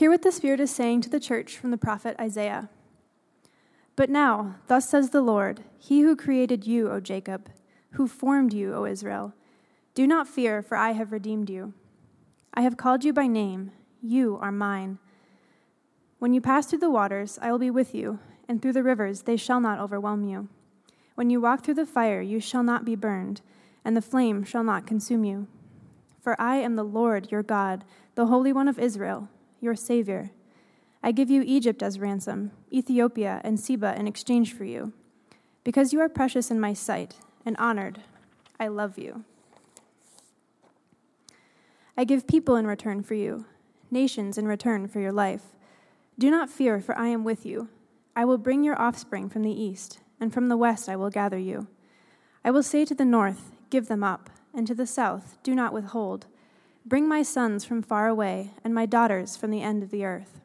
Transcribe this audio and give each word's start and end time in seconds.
Hear 0.00 0.10
what 0.10 0.22
the 0.22 0.32
Spirit 0.32 0.60
is 0.60 0.70
saying 0.70 1.02
to 1.02 1.10
the 1.10 1.20
church 1.20 1.58
from 1.58 1.70
the 1.70 1.76
prophet 1.76 2.16
Isaiah. 2.18 2.70
But 3.96 4.08
now, 4.08 4.54
thus 4.66 4.88
says 4.88 5.10
the 5.10 5.20
Lord, 5.20 5.62
He 5.78 6.00
who 6.00 6.16
created 6.16 6.66
you, 6.66 6.88
O 6.88 7.00
Jacob, 7.00 7.50
who 7.90 8.08
formed 8.08 8.54
you, 8.54 8.72
O 8.72 8.86
Israel, 8.86 9.34
do 9.94 10.06
not 10.06 10.26
fear, 10.26 10.62
for 10.62 10.78
I 10.78 10.92
have 10.92 11.12
redeemed 11.12 11.50
you. 11.50 11.74
I 12.54 12.62
have 12.62 12.78
called 12.78 13.04
you 13.04 13.12
by 13.12 13.26
name, 13.26 13.72
you 14.00 14.38
are 14.40 14.50
mine. 14.50 14.98
When 16.18 16.32
you 16.32 16.40
pass 16.40 16.64
through 16.64 16.78
the 16.78 16.88
waters, 16.88 17.38
I 17.42 17.52
will 17.52 17.58
be 17.58 17.70
with 17.70 17.94
you, 17.94 18.20
and 18.48 18.62
through 18.62 18.72
the 18.72 18.82
rivers, 18.82 19.24
they 19.24 19.36
shall 19.36 19.60
not 19.60 19.80
overwhelm 19.80 20.24
you. 20.24 20.48
When 21.14 21.28
you 21.28 21.42
walk 21.42 21.62
through 21.62 21.74
the 21.74 21.84
fire, 21.84 22.22
you 22.22 22.40
shall 22.40 22.62
not 22.62 22.86
be 22.86 22.96
burned, 22.96 23.42
and 23.84 23.94
the 23.94 24.00
flame 24.00 24.44
shall 24.44 24.64
not 24.64 24.86
consume 24.86 25.24
you. 25.24 25.46
For 26.22 26.40
I 26.40 26.56
am 26.56 26.76
the 26.76 26.84
Lord 26.84 27.30
your 27.30 27.42
God, 27.42 27.84
the 28.14 28.28
Holy 28.28 28.50
One 28.50 28.66
of 28.66 28.78
Israel, 28.78 29.28
your 29.60 29.74
Savior. 29.74 30.30
I 31.02 31.12
give 31.12 31.30
you 31.30 31.42
Egypt 31.46 31.82
as 31.82 31.98
ransom, 31.98 32.52
Ethiopia 32.72 33.40
and 33.44 33.58
Seba 33.58 33.94
in 33.98 34.06
exchange 34.06 34.52
for 34.52 34.64
you. 34.64 34.92
Because 35.64 35.92
you 35.92 36.00
are 36.00 36.08
precious 36.08 36.50
in 36.50 36.60
my 36.60 36.72
sight 36.72 37.16
and 37.44 37.56
honored, 37.56 38.00
I 38.58 38.68
love 38.68 38.98
you. 38.98 39.24
I 41.96 42.04
give 42.04 42.26
people 42.26 42.56
in 42.56 42.66
return 42.66 43.02
for 43.02 43.14
you, 43.14 43.44
nations 43.90 44.38
in 44.38 44.46
return 44.46 44.88
for 44.88 45.00
your 45.00 45.12
life. 45.12 45.42
Do 46.18 46.30
not 46.30 46.50
fear, 46.50 46.80
for 46.80 46.96
I 46.98 47.08
am 47.08 47.24
with 47.24 47.44
you. 47.44 47.68
I 48.16 48.24
will 48.24 48.38
bring 48.38 48.64
your 48.64 48.80
offspring 48.80 49.28
from 49.28 49.42
the 49.42 49.52
east, 49.52 50.00
and 50.18 50.32
from 50.32 50.48
the 50.48 50.56
west 50.56 50.88
I 50.88 50.96
will 50.96 51.10
gather 51.10 51.38
you. 51.38 51.68
I 52.44 52.50
will 52.50 52.62
say 52.62 52.84
to 52.84 52.94
the 52.94 53.04
north, 53.04 53.52
Give 53.70 53.86
them 53.86 54.02
up, 54.02 54.30
and 54.54 54.66
to 54.66 54.74
the 54.74 54.86
south, 54.86 55.38
Do 55.42 55.54
not 55.54 55.72
withhold. 55.72 56.26
Bring 56.86 57.06
my 57.06 57.22
sons 57.22 57.64
from 57.64 57.82
far 57.82 58.08
away, 58.08 58.52
and 58.64 58.74
my 58.74 58.86
daughters 58.86 59.36
from 59.36 59.50
the 59.50 59.60
end 59.60 59.82
of 59.82 59.90
the 59.90 60.04
earth. 60.04 60.40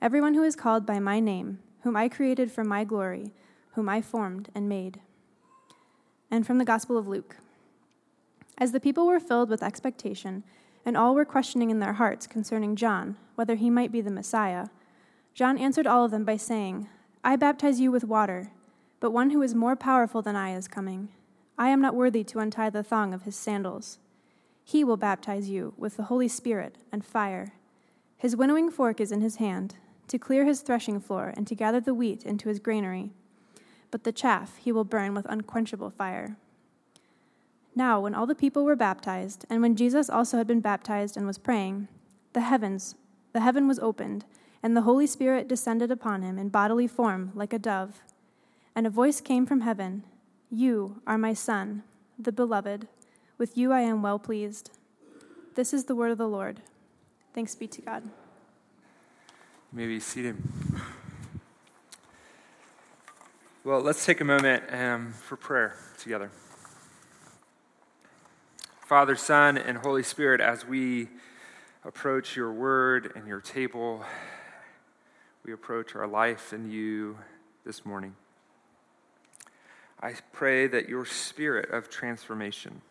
Everyone 0.00 0.32
who 0.32 0.42
is 0.42 0.56
called 0.56 0.86
by 0.86 0.98
my 0.98 1.20
name, 1.20 1.58
whom 1.82 1.94
I 1.94 2.08
created 2.08 2.50
for 2.50 2.64
my 2.64 2.84
glory, 2.84 3.32
whom 3.72 3.88
I 3.88 4.00
formed 4.00 4.48
and 4.54 4.68
made. 4.68 5.00
And 6.30 6.46
from 6.46 6.58
the 6.58 6.64
Gospel 6.64 6.96
of 6.96 7.06
Luke. 7.06 7.36
As 8.56 8.72
the 8.72 8.80
people 8.80 9.06
were 9.06 9.20
filled 9.20 9.50
with 9.50 9.62
expectation, 9.62 10.42
and 10.86 10.96
all 10.96 11.14
were 11.14 11.26
questioning 11.26 11.70
in 11.70 11.80
their 11.80 11.92
hearts 11.92 12.26
concerning 12.26 12.74
John, 12.74 13.16
whether 13.34 13.54
he 13.54 13.68
might 13.68 13.92
be 13.92 14.00
the 14.00 14.10
Messiah, 14.10 14.68
John 15.34 15.58
answered 15.58 15.86
all 15.86 16.04
of 16.04 16.10
them 16.10 16.24
by 16.24 16.38
saying, 16.38 16.88
I 17.22 17.36
baptize 17.36 17.78
you 17.78 17.92
with 17.92 18.04
water, 18.04 18.50
but 19.00 19.10
one 19.10 19.30
who 19.30 19.42
is 19.42 19.54
more 19.54 19.76
powerful 19.76 20.22
than 20.22 20.34
I 20.34 20.56
is 20.56 20.66
coming. 20.66 21.10
I 21.58 21.68
am 21.68 21.82
not 21.82 21.94
worthy 21.94 22.24
to 22.24 22.38
untie 22.38 22.70
the 22.70 22.82
thong 22.82 23.12
of 23.12 23.22
his 23.22 23.36
sandals. 23.36 23.98
He 24.68 24.84
will 24.84 24.98
baptize 24.98 25.48
you 25.48 25.72
with 25.78 25.96
the 25.96 26.02
Holy 26.02 26.28
Spirit 26.28 26.76
and 26.92 27.02
fire. 27.02 27.54
His 28.18 28.36
winnowing 28.36 28.70
fork 28.70 29.00
is 29.00 29.10
in 29.10 29.22
his 29.22 29.36
hand, 29.36 29.76
to 30.08 30.18
clear 30.18 30.44
his 30.44 30.60
threshing 30.60 31.00
floor 31.00 31.32
and 31.34 31.46
to 31.46 31.54
gather 31.54 31.80
the 31.80 31.94
wheat 31.94 32.22
into 32.22 32.50
his 32.50 32.58
granary. 32.58 33.08
But 33.90 34.04
the 34.04 34.12
chaff 34.12 34.58
he 34.58 34.70
will 34.70 34.84
burn 34.84 35.14
with 35.14 35.24
unquenchable 35.26 35.88
fire. 35.88 36.36
Now, 37.74 37.98
when 38.00 38.14
all 38.14 38.26
the 38.26 38.34
people 38.34 38.66
were 38.66 38.76
baptized, 38.76 39.46
and 39.48 39.62
when 39.62 39.74
Jesus 39.74 40.10
also 40.10 40.36
had 40.36 40.46
been 40.46 40.60
baptized 40.60 41.16
and 41.16 41.26
was 41.26 41.38
praying, 41.38 41.88
the 42.34 42.42
heavens, 42.42 42.94
the 43.32 43.40
heaven 43.40 43.68
was 43.68 43.78
opened, 43.78 44.26
and 44.62 44.76
the 44.76 44.82
Holy 44.82 45.06
Spirit 45.06 45.48
descended 45.48 45.90
upon 45.90 46.20
him 46.20 46.38
in 46.38 46.50
bodily 46.50 46.86
form 46.86 47.32
like 47.34 47.54
a 47.54 47.58
dove. 47.58 48.02
And 48.76 48.86
a 48.86 48.90
voice 48.90 49.22
came 49.22 49.46
from 49.46 49.62
heaven 49.62 50.04
You 50.50 51.00
are 51.06 51.16
my 51.16 51.32
Son, 51.32 51.84
the 52.18 52.32
beloved. 52.32 52.86
With 53.38 53.56
you 53.56 53.72
I 53.72 53.82
am 53.82 54.02
well 54.02 54.18
pleased. 54.18 54.72
This 55.54 55.72
is 55.72 55.84
the 55.84 55.94
word 55.94 56.10
of 56.10 56.18
the 56.18 56.26
Lord. 56.26 56.60
Thanks 57.34 57.54
be 57.54 57.68
to 57.68 57.80
God. 57.80 58.02
You 59.72 59.78
may 59.78 59.86
be. 59.86 60.34
Well, 63.62 63.80
let's 63.80 64.04
take 64.04 64.20
a 64.20 64.24
moment 64.24 64.64
um, 64.72 65.12
for 65.12 65.36
prayer 65.36 65.76
together. 65.98 66.32
Father, 68.86 69.14
Son, 69.14 69.56
and 69.56 69.78
Holy 69.78 70.02
Spirit, 70.02 70.40
as 70.40 70.66
we 70.66 71.08
approach 71.84 72.34
your 72.34 72.52
word 72.52 73.12
and 73.14 73.28
your 73.28 73.40
table, 73.40 74.04
we 75.44 75.52
approach 75.52 75.94
our 75.94 76.08
life 76.08 76.52
in 76.52 76.70
you 76.70 77.18
this 77.64 77.86
morning. 77.86 78.16
I 80.00 80.14
pray 80.32 80.66
that 80.66 80.88
your 80.88 81.04
spirit 81.04 81.70
of 81.70 81.88
transformation 81.88 82.82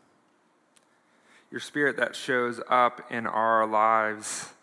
your 1.51 1.59
spirit 1.59 1.97
that 1.97 2.15
shows 2.15 2.59
up 2.69 3.11
in 3.11 3.25
our 3.25 3.65
lives 3.65 4.53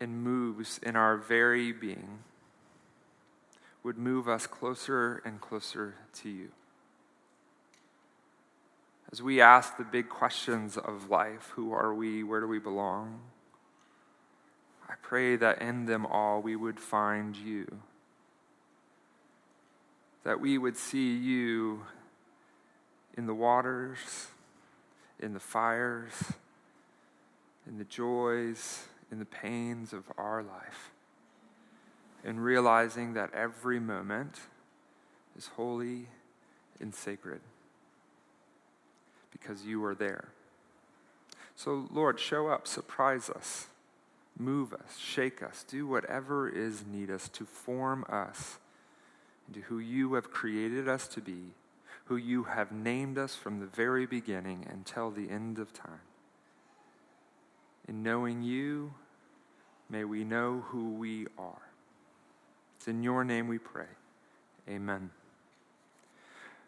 and 0.00 0.22
moves 0.22 0.78
in 0.82 0.96
our 0.96 1.16
very 1.16 1.72
being 1.72 2.20
would 3.82 3.98
move 3.98 4.28
us 4.28 4.46
closer 4.46 5.20
and 5.24 5.40
closer 5.40 5.94
to 6.12 6.28
you. 6.28 6.48
As 9.10 9.20
we 9.20 9.40
ask 9.40 9.76
the 9.76 9.84
big 9.84 10.08
questions 10.08 10.78
of 10.78 11.10
life 11.10 11.52
who 11.54 11.72
are 11.72 11.92
we? 11.92 12.22
Where 12.22 12.40
do 12.40 12.46
we 12.46 12.58
belong? 12.58 13.20
I 14.88 14.94
pray 15.02 15.36
that 15.36 15.60
in 15.60 15.86
them 15.86 16.06
all 16.06 16.40
we 16.40 16.56
would 16.56 16.80
find 16.80 17.36
you. 17.36 17.80
That 20.24 20.40
we 20.40 20.56
would 20.56 20.76
see 20.76 21.16
you 21.16 21.82
in 23.16 23.26
the 23.26 23.34
waters 23.34 24.28
in 25.22 25.32
the 25.32 25.40
fires, 25.40 26.12
in 27.66 27.78
the 27.78 27.84
joys, 27.84 28.86
in 29.10 29.18
the 29.18 29.24
pains 29.24 29.92
of 29.92 30.04
our 30.18 30.42
life, 30.42 30.90
and 32.24 32.42
realizing 32.42 33.14
that 33.14 33.32
every 33.32 33.78
moment 33.78 34.40
is 35.36 35.46
holy 35.48 36.06
and 36.80 36.94
sacred 36.94 37.40
because 39.30 39.64
you 39.64 39.84
are 39.84 39.94
there. 39.94 40.28
So, 41.54 41.86
Lord, 41.92 42.18
show 42.18 42.48
up, 42.48 42.66
surprise 42.66 43.30
us, 43.30 43.66
move 44.38 44.72
us, 44.72 44.98
shake 44.98 45.42
us, 45.42 45.64
do 45.68 45.86
whatever 45.86 46.48
is 46.48 46.84
need 46.86 47.10
us 47.10 47.28
to 47.30 47.44
form 47.44 48.04
us 48.08 48.58
into 49.46 49.60
who 49.62 49.78
you 49.78 50.14
have 50.14 50.30
created 50.30 50.88
us 50.88 51.06
to 51.08 51.20
be 51.20 51.52
who 52.12 52.18
you 52.18 52.42
have 52.42 52.70
named 52.70 53.16
us 53.16 53.34
from 53.34 53.58
the 53.58 53.64
very 53.64 54.04
beginning 54.04 54.66
until 54.70 55.10
the 55.10 55.30
end 55.30 55.58
of 55.58 55.72
time. 55.72 56.02
In 57.88 58.02
knowing 58.02 58.42
you, 58.42 58.92
may 59.88 60.04
we 60.04 60.22
know 60.22 60.62
who 60.66 60.90
we 60.90 61.26
are. 61.38 61.70
It's 62.76 62.86
in 62.86 63.02
your 63.02 63.24
name 63.24 63.48
we 63.48 63.56
pray. 63.56 63.86
Amen. 64.68 65.08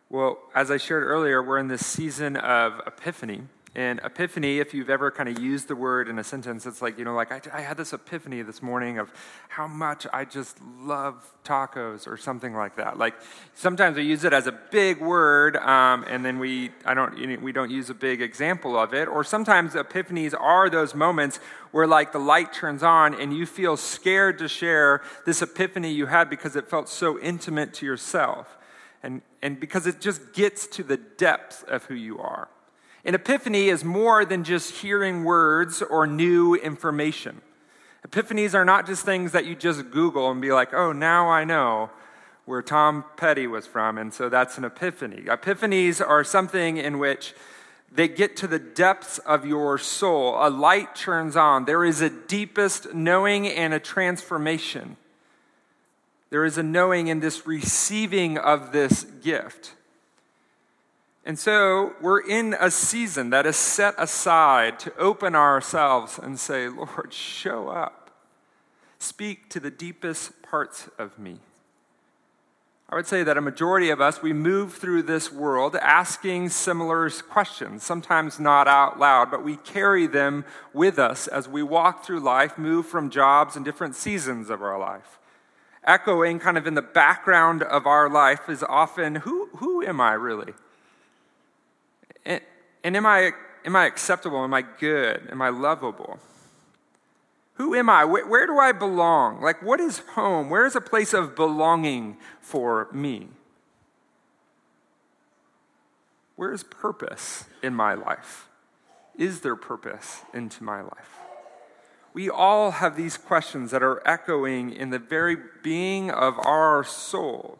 Well, 0.08 0.38
as 0.54 0.70
I 0.70 0.78
shared 0.78 1.04
earlier, 1.04 1.42
we're 1.42 1.58
in 1.58 1.68
this 1.68 1.84
season 1.84 2.36
of 2.36 2.80
Epiphany. 2.86 3.42
And 3.76 4.00
epiphany, 4.04 4.60
if 4.60 4.72
you've 4.72 4.88
ever 4.88 5.10
kind 5.10 5.28
of 5.28 5.40
used 5.40 5.66
the 5.66 5.74
word 5.74 6.08
in 6.08 6.16
a 6.20 6.22
sentence, 6.22 6.64
it's 6.64 6.80
like, 6.80 6.96
you 6.96 7.04
know, 7.04 7.14
like 7.14 7.32
I, 7.32 7.40
I, 7.58 7.60
had 7.60 7.76
this 7.76 7.92
epiphany 7.92 8.40
this 8.42 8.62
morning 8.62 8.98
of 8.98 9.12
how 9.48 9.66
much 9.66 10.06
I 10.12 10.24
just 10.24 10.58
love 10.78 11.34
tacos 11.44 12.06
or 12.06 12.16
something 12.16 12.54
like 12.54 12.76
that. 12.76 12.98
Like 12.98 13.14
sometimes 13.54 13.96
we 13.96 14.04
use 14.04 14.22
it 14.22 14.32
as 14.32 14.46
a 14.46 14.52
big 14.52 15.00
word, 15.00 15.56
um, 15.56 16.04
and 16.06 16.24
then 16.24 16.38
we, 16.38 16.70
I 16.84 16.94
don't 16.94 17.42
we 17.42 17.50
don't 17.50 17.70
use 17.70 17.90
a 17.90 17.94
big 17.94 18.22
example 18.22 18.78
of 18.78 18.94
it. 18.94 19.08
Or 19.08 19.24
sometimes 19.24 19.74
epiphanies 19.74 20.34
are 20.38 20.70
those 20.70 20.94
moments 20.94 21.40
where 21.72 21.88
like 21.88 22.12
the 22.12 22.20
light 22.20 22.52
turns 22.52 22.84
on 22.84 23.20
and 23.20 23.36
you 23.36 23.44
feel 23.44 23.76
scared 23.76 24.38
to 24.38 24.46
share 24.46 25.02
this 25.26 25.42
epiphany 25.42 25.92
you 25.92 26.06
had 26.06 26.30
because 26.30 26.54
it 26.54 26.70
felt 26.70 26.88
so 26.88 27.18
intimate 27.18 27.74
to 27.74 27.86
yourself. 27.86 28.56
And, 29.02 29.20
and 29.42 29.58
because 29.58 29.88
it 29.88 30.00
just 30.00 30.32
gets 30.32 30.68
to 30.68 30.84
the 30.84 30.96
depth 30.96 31.64
of 31.68 31.84
who 31.86 31.94
you 31.94 32.20
are. 32.20 32.48
An 33.04 33.14
epiphany 33.14 33.68
is 33.68 33.84
more 33.84 34.24
than 34.24 34.44
just 34.44 34.76
hearing 34.76 35.24
words 35.24 35.82
or 35.82 36.06
new 36.06 36.54
information. 36.54 37.42
Epiphanies 38.06 38.54
are 38.54 38.64
not 38.64 38.86
just 38.86 39.04
things 39.04 39.32
that 39.32 39.44
you 39.44 39.54
just 39.54 39.90
Google 39.90 40.30
and 40.30 40.40
be 40.40 40.52
like, 40.52 40.72
oh, 40.72 40.92
now 40.92 41.28
I 41.28 41.44
know 41.44 41.90
where 42.46 42.62
Tom 42.62 43.04
Petty 43.16 43.46
was 43.46 43.66
from, 43.66 43.96
and 43.96 44.12
so 44.12 44.28
that's 44.28 44.58
an 44.58 44.64
epiphany. 44.64 45.22
Epiphanies 45.26 46.06
are 46.06 46.24
something 46.24 46.76
in 46.76 46.98
which 46.98 47.34
they 47.90 48.08
get 48.08 48.36
to 48.36 48.46
the 48.46 48.58
depths 48.58 49.18
of 49.18 49.46
your 49.46 49.78
soul. 49.78 50.36
A 50.38 50.50
light 50.50 50.94
turns 50.94 51.36
on. 51.36 51.64
There 51.64 51.84
is 51.84 52.00
a 52.00 52.10
deepest 52.10 52.92
knowing 52.92 53.46
and 53.46 53.72
a 53.72 53.80
transformation. 53.80 54.96
There 56.30 56.44
is 56.44 56.58
a 56.58 56.62
knowing 56.62 57.08
in 57.08 57.20
this 57.20 57.46
receiving 57.46 58.36
of 58.36 58.72
this 58.72 59.04
gift. 59.04 59.74
And 61.26 61.38
so 61.38 61.94
we're 62.00 62.20
in 62.20 62.54
a 62.60 62.70
season 62.70 63.30
that 63.30 63.46
is 63.46 63.56
set 63.56 63.94
aside 63.96 64.78
to 64.80 64.94
open 64.98 65.34
ourselves 65.34 66.18
and 66.18 66.38
say, 66.38 66.68
Lord, 66.68 67.12
show 67.12 67.68
up. 67.68 68.10
Speak 68.98 69.48
to 69.50 69.60
the 69.60 69.70
deepest 69.70 70.42
parts 70.42 70.88
of 70.98 71.18
me. 71.18 71.38
I 72.90 72.96
would 72.96 73.06
say 73.06 73.22
that 73.22 73.38
a 73.38 73.40
majority 73.40 73.88
of 73.88 74.00
us, 74.00 74.22
we 74.22 74.34
move 74.34 74.74
through 74.74 75.02
this 75.02 75.32
world 75.32 75.74
asking 75.76 76.50
similar 76.50 77.08
questions, 77.10 77.82
sometimes 77.82 78.38
not 78.38 78.68
out 78.68 78.98
loud, 78.98 79.30
but 79.30 79.42
we 79.42 79.56
carry 79.56 80.06
them 80.06 80.44
with 80.74 80.98
us 80.98 81.26
as 81.26 81.48
we 81.48 81.62
walk 81.62 82.04
through 82.04 82.20
life, 82.20 82.58
move 82.58 82.86
from 82.86 83.08
jobs 83.08 83.56
and 83.56 83.64
different 83.64 83.96
seasons 83.96 84.50
of 84.50 84.62
our 84.62 84.78
life. 84.78 85.18
Echoing 85.82 86.38
kind 86.38 86.58
of 86.58 86.66
in 86.66 86.74
the 86.74 86.82
background 86.82 87.62
of 87.62 87.86
our 87.86 88.08
life 88.08 88.48
is 88.48 88.62
often 88.62 89.16
who, 89.16 89.48
who 89.56 89.84
am 89.84 90.00
I 90.00 90.12
really? 90.12 90.52
And, 92.24 92.40
and 92.82 92.96
am, 92.96 93.06
I, 93.06 93.32
am 93.64 93.76
I 93.76 93.86
acceptable? 93.86 94.42
Am 94.42 94.54
I 94.54 94.62
good? 94.62 95.28
Am 95.30 95.42
I 95.42 95.50
lovable? 95.50 96.18
Who 97.54 97.74
am 97.74 97.88
I? 97.88 98.04
Where, 98.04 98.26
where, 98.26 98.46
do 98.46 98.58
I 98.58 98.72
belong? 98.72 99.40
Like, 99.40 99.62
what 99.62 99.80
is 99.80 100.00
home? 100.00 100.50
Where 100.50 100.66
is 100.66 100.74
a 100.74 100.80
place 100.80 101.14
of 101.14 101.36
belonging 101.36 102.16
for 102.40 102.88
me? 102.92 103.28
Where 106.36 106.52
is 106.52 106.64
purpose 106.64 107.44
in 107.62 107.74
my 107.74 107.94
life? 107.94 108.48
Is 109.16 109.40
there 109.40 109.54
purpose 109.54 110.22
into 110.32 110.64
my 110.64 110.80
life? 110.80 111.20
We 112.12 112.28
all 112.28 112.72
have 112.72 112.96
these 112.96 113.16
questions 113.16 113.70
that 113.70 113.82
are 113.82 114.02
echoing 114.06 114.72
in 114.72 114.90
the 114.90 114.98
very 114.98 115.36
being 115.62 116.10
of 116.10 116.38
our 116.40 116.82
soul. 116.84 117.58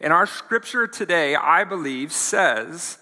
And 0.00 0.12
our 0.12 0.26
scripture 0.26 0.86
today, 0.86 1.34
I 1.34 1.64
believe, 1.64 2.12
says 2.12 2.98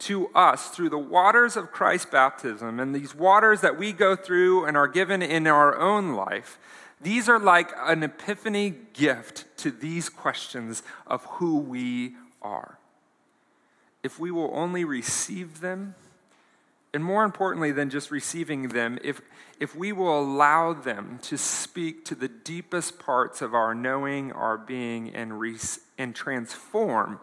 to 0.00 0.28
us 0.28 0.68
through 0.68 0.90
the 0.90 0.98
waters 0.98 1.56
of 1.56 1.70
Christ's 1.70 2.10
baptism 2.10 2.80
and 2.80 2.94
these 2.94 3.14
waters 3.14 3.60
that 3.60 3.78
we 3.78 3.92
go 3.92 4.16
through 4.16 4.64
and 4.64 4.76
are 4.76 4.88
given 4.88 5.22
in 5.22 5.46
our 5.46 5.76
own 5.78 6.14
life, 6.14 6.58
these 7.00 7.28
are 7.28 7.38
like 7.38 7.70
an 7.78 8.02
epiphany 8.02 8.74
gift 8.92 9.44
to 9.58 9.70
these 9.70 10.08
questions 10.08 10.82
of 11.06 11.24
who 11.24 11.56
we 11.58 12.14
are. 12.42 12.78
If 14.02 14.18
we 14.18 14.30
will 14.30 14.50
only 14.54 14.84
receive 14.84 15.60
them, 15.60 15.94
and 16.92 17.04
more 17.04 17.24
importantly 17.24 17.70
than 17.70 17.88
just 17.88 18.10
receiving 18.10 18.68
them, 18.68 18.98
if, 19.04 19.20
if 19.60 19.76
we 19.76 19.92
will 19.92 20.18
allow 20.18 20.72
them 20.72 21.20
to 21.22 21.38
speak 21.38 22.04
to 22.06 22.14
the 22.14 22.28
deepest 22.28 22.98
parts 22.98 23.40
of 23.40 23.54
our 23.54 23.74
knowing, 23.74 24.32
our 24.32 24.58
being, 24.58 25.10
and, 25.14 25.38
re- 25.38 25.58
and 25.96 26.14
transform 26.14 27.20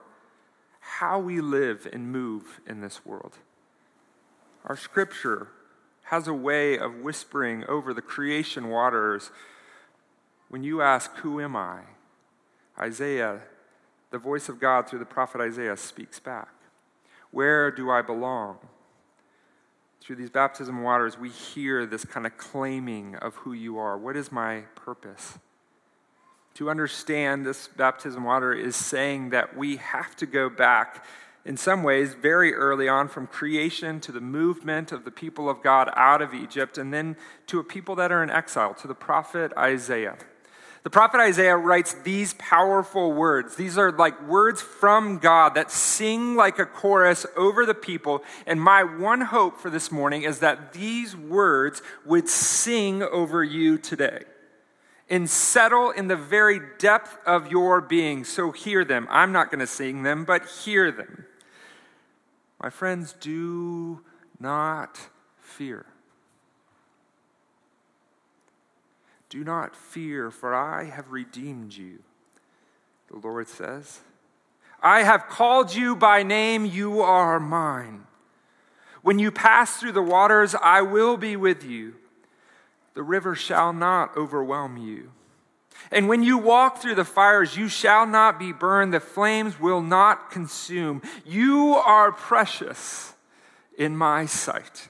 how 0.88 1.20
we 1.20 1.42
live 1.42 1.88
and 1.92 2.12
move 2.12 2.62
in 2.66 2.82
this 2.82 3.06
world. 3.06 3.38
Our 4.66 4.78
scripture 4.78 5.50
has 6.04 6.28
a 6.28 6.34
way 6.34 6.78
of 6.78 7.02
whispering 7.02 7.66
over 7.66 7.94
the 7.94 8.02
creation 8.02 8.70
waters. 8.70 9.30
When 10.50 10.64
you 10.64 10.82
ask, 10.82 11.14
Who 11.18 11.42
am 11.42 11.56
I? 11.56 11.82
Isaiah, 12.80 13.42
the 14.12 14.18
voice 14.18 14.48
of 14.48 14.60
God 14.60 14.88
through 14.88 15.00
the 15.00 15.06
prophet 15.06 15.42
Isaiah, 15.42 15.76
speaks 15.76 16.20
back. 16.20 16.54
Where 17.32 17.70
do 17.70 17.92
I 17.92 18.02
belong? 18.02 18.58
Through 20.00 20.16
these 20.16 20.30
baptism 20.30 20.84
waters, 20.84 21.18
we 21.18 21.30
hear 21.30 21.86
this 21.86 22.06
kind 22.06 22.26
of 22.26 22.38
claiming 22.38 23.16
of 23.16 23.36
who 23.36 23.52
you 23.52 23.78
are. 23.78 23.98
What 23.98 24.16
is 24.16 24.32
my 24.32 24.62
purpose? 24.76 25.38
To 26.58 26.72
understand 26.72 27.46
this 27.46 27.68
baptism 27.68 28.24
water 28.24 28.52
is 28.52 28.76
saying 28.76 29.30
that 29.30 29.56
we 29.56 29.76
have 29.76 30.16
to 30.16 30.26
go 30.26 30.50
back 30.50 31.06
in 31.46 31.56
some 31.56 31.84
ways 31.84 32.16
very 32.16 32.52
early 32.56 32.90
on 32.90 33.08
from 33.08 33.28
creation 33.28 34.00
to 34.00 34.12
the 34.12 34.20
movement 34.20 34.92
of 34.92 35.06
the 35.06 35.12
people 35.12 35.52
of 35.52 35.62
God 35.62 35.88
out 35.96 36.20
of 36.20 36.34
Egypt 36.34 36.80
and 36.80 36.92
then 36.92 37.16
to 37.46 37.60
a 37.60 37.64
people 37.64 37.94
that 37.98 38.12
are 38.12 38.24
in 38.24 38.32
exile 38.32 38.74
to 38.74 38.88
the 38.88 38.96
prophet 38.96 39.52
Isaiah. 39.56 40.18
The 40.82 40.90
prophet 40.90 41.20
Isaiah 41.20 41.56
writes 41.56 41.94
these 42.04 42.34
powerful 42.34 43.14
words. 43.14 43.56
These 43.56 43.78
are 43.78 43.92
like 43.92 44.20
words 44.28 44.60
from 44.60 45.20
God 45.20 45.54
that 45.54 45.70
sing 45.70 46.36
like 46.36 46.58
a 46.58 46.66
chorus 46.66 47.28
over 47.36 47.68
the 47.68 47.76
people. 47.76 48.24
And 48.48 48.60
my 48.60 48.84
one 48.84 49.22
hope 49.22 49.60
for 49.60 49.70
this 49.70 49.92
morning 49.92 50.24
is 50.24 50.40
that 50.40 50.74
these 50.74 51.16
words 51.16 51.84
would 52.04 52.28
sing 52.28 53.04
over 53.04 53.44
you 53.44 53.78
today 53.78 54.24
and 55.10 55.30
settle 55.30 55.92
in 55.92 56.08
the 56.08 56.16
very 56.16 56.60
depth 56.80 57.18
of 57.26 57.50
your 57.52 57.82
being. 57.82 58.24
So 58.24 58.52
hear 58.52 58.84
them. 58.84 59.08
I'm 59.10 59.32
not 59.32 59.50
going 59.50 59.60
to 59.60 59.68
sing 59.68 60.04
them, 60.04 60.26
but 60.26 60.46
hear 60.46 60.92
them. 60.92 61.26
My 62.62 62.70
friends, 62.70 63.14
do 63.20 64.02
not 64.40 65.00
fear. 65.40 65.86
Do 69.30 69.44
not 69.44 69.76
fear, 69.76 70.32
for 70.32 70.56
I 70.56 70.86
have 70.86 71.12
redeemed 71.12 71.74
you, 71.74 72.00
the 73.12 73.18
Lord 73.18 73.48
says. 73.48 74.00
I 74.82 75.04
have 75.04 75.28
called 75.28 75.74
you 75.76 75.96
by 75.96 76.24
name, 76.24 76.66
you 76.66 77.02
are 77.02 77.40
mine. 77.40 78.04
When 79.02 79.20
you 79.20 79.32
pass 79.32 79.78
through 79.78 79.94
the 79.94 80.02
waters, 80.02 80.56
I 80.56 80.82
will 80.82 81.18
be 81.18 81.36
with 81.36 81.64
you 81.64 81.96
the 82.98 83.04
river 83.04 83.36
shall 83.36 83.74
not 83.74 84.18
overwhelm 84.18 84.76
you. 84.76 85.12
And 85.92 86.10
when 86.10 86.24
you 86.24 86.40
walk 86.40 86.80
through 86.80 86.96
the 86.96 87.06
fires, 87.06 87.56
you 87.56 87.68
shall 87.68 88.08
not 88.08 88.40
be 88.40 88.52
burned, 88.52 88.92
the 88.92 89.00
flames 89.00 89.60
will 89.60 89.84
not 89.84 90.32
consume. 90.32 91.04
You 91.24 91.76
are 91.76 92.12
precious 92.12 93.14
in 93.78 93.96
my 93.96 94.26
sight 94.26 94.90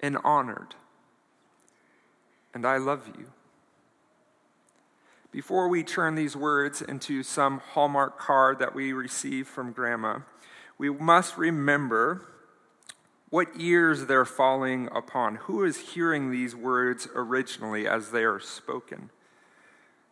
and 0.00 0.18
honored, 0.24 0.74
and 2.52 2.66
I 2.66 2.76
love 2.76 3.10
you. 3.18 3.28
Before 5.30 5.68
we 5.68 5.82
turn 5.84 6.16
these 6.16 6.36
words 6.36 6.82
into 6.82 7.22
some 7.22 7.60
Hallmark 7.60 8.18
card 8.18 8.58
that 8.58 8.74
we 8.74 8.92
receive 8.92 9.48
from 9.48 9.72
Grandma, 9.72 10.18
we 10.76 10.90
must 10.90 11.38
remember 11.38 12.26
what 13.34 13.48
ears 13.58 14.06
they're 14.06 14.24
falling 14.24 14.88
upon. 14.94 15.34
Who 15.34 15.64
is 15.64 15.90
hearing 15.92 16.30
these 16.30 16.54
words 16.54 17.08
originally 17.16 17.84
as 17.84 18.12
they 18.12 18.22
are 18.22 18.38
spoken? 18.38 19.10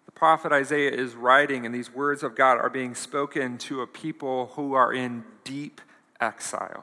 The 0.07 0.11
prophet 0.11 0.51
Isaiah 0.51 0.91
is 0.91 1.15
writing, 1.15 1.65
and 1.65 1.73
these 1.73 1.95
words 1.95 2.25
of 2.25 2.35
God 2.35 2.59
are 2.59 2.69
being 2.69 2.97
spoken 2.97 3.59
to 3.59 3.81
a 3.81 3.87
people 3.87 4.51
who 4.57 4.75
are 4.75 4.93
in 4.93 5.23
deep 5.45 5.81
exile. 6.21 6.83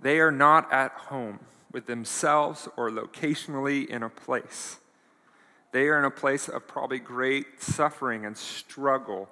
They 0.00 0.18
are 0.18 0.32
not 0.32 0.72
at 0.72 0.90
home 0.90 1.38
with 1.70 1.86
themselves 1.86 2.68
or 2.76 2.90
locationally 2.90 3.86
in 3.86 4.02
a 4.02 4.10
place. 4.10 4.78
They 5.70 5.86
are 5.86 5.98
in 6.00 6.04
a 6.04 6.10
place 6.10 6.48
of 6.48 6.66
probably 6.66 6.98
great 6.98 7.62
suffering 7.62 8.26
and 8.26 8.36
struggle, 8.36 9.28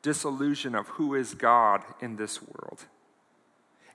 disillusion 0.00 0.76
of 0.76 0.86
who 0.90 1.16
is 1.16 1.34
God 1.34 1.82
in 2.00 2.14
this 2.14 2.40
world. 2.40 2.86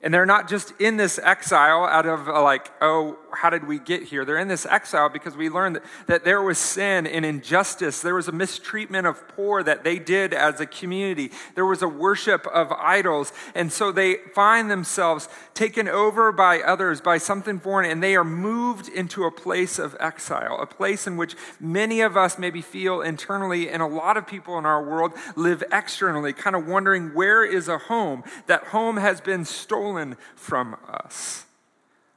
And 0.01 0.13
they're 0.13 0.27
not 0.27 0.47
just 0.47 0.73
in 0.79 0.97
this 0.97 1.19
exile 1.23 1.83
out 1.85 2.05
of 2.05 2.29
uh, 2.29 2.41
like, 2.43 2.71
oh, 2.81 3.17
how 3.33 3.49
did 3.49 3.67
we 3.67 3.79
get 3.79 4.03
here? 4.03 4.25
They're 4.25 4.37
in 4.37 4.47
this 4.47 4.65
exile 4.65 5.09
because 5.09 5.35
we 5.35 5.49
learned 5.49 5.77
that, 5.77 5.83
that 6.05 6.23
there 6.23 6.41
was 6.41 6.59
sin 6.59 7.07
and 7.07 7.25
injustice. 7.25 8.01
There 8.01 8.13
was 8.13 8.27
a 8.27 8.31
mistreatment 8.31 9.07
of 9.07 9.27
poor 9.29 9.63
that 9.63 9.83
they 9.83 9.97
did 9.97 10.33
as 10.33 10.59
a 10.59 10.67
community. 10.67 11.31
There 11.55 11.65
was 11.65 11.81
a 11.81 11.87
worship 11.87 12.45
of 12.47 12.71
idols. 12.71 13.33
And 13.55 13.71
so 13.71 13.91
they 13.91 14.17
find 14.35 14.69
themselves 14.69 15.29
taken 15.55 15.87
over 15.87 16.31
by 16.31 16.61
others, 16.61 17.01
by 17.01 17.17
something 17.17 17.59
foreign, 17.59 17.89
and 17.89 18.01
they 18.01 18.15
are 18.15 18.23
moved 18.23 18.89
into 18.89 19.23
a 19.23 19.31
place 19.31 19.79
of 19.79 19.97
exile, 19.99 20.59
a 20.61 20.67
place 20.67 21.07
in 21.07 21.17
which 21.17 21.35
many 21.59 22.01
of 22.01 22.15
us 22.15 22.37
maybe 22.37 22.61
feel 22.61 23.01
internally, 23.01 23.69
and 23.69 23.81
a 23.81 23.87
lot 23.87 24.15
of 24.15 24.27
people 24.27 24.59
in 24.59 24.65
our 24.65 24.83
world 24.83 25.13
live 25.35 25.63
externally, 25.71 26.33
kind 26.33 26.55
of 26.55 26.67
wondering 26.67 27.15
where 27.15 27.43
is 27.43 27.67
a 27.67 27.79
home? 27.79 28.23
That 28.45 28.65
home 28.65 28.97
has 28.97 29.21
been 29.21 29.43
stolen 29.43 29.86
stolen 29.87 30.17
from 30.35 30.75
us. 30.89 31.45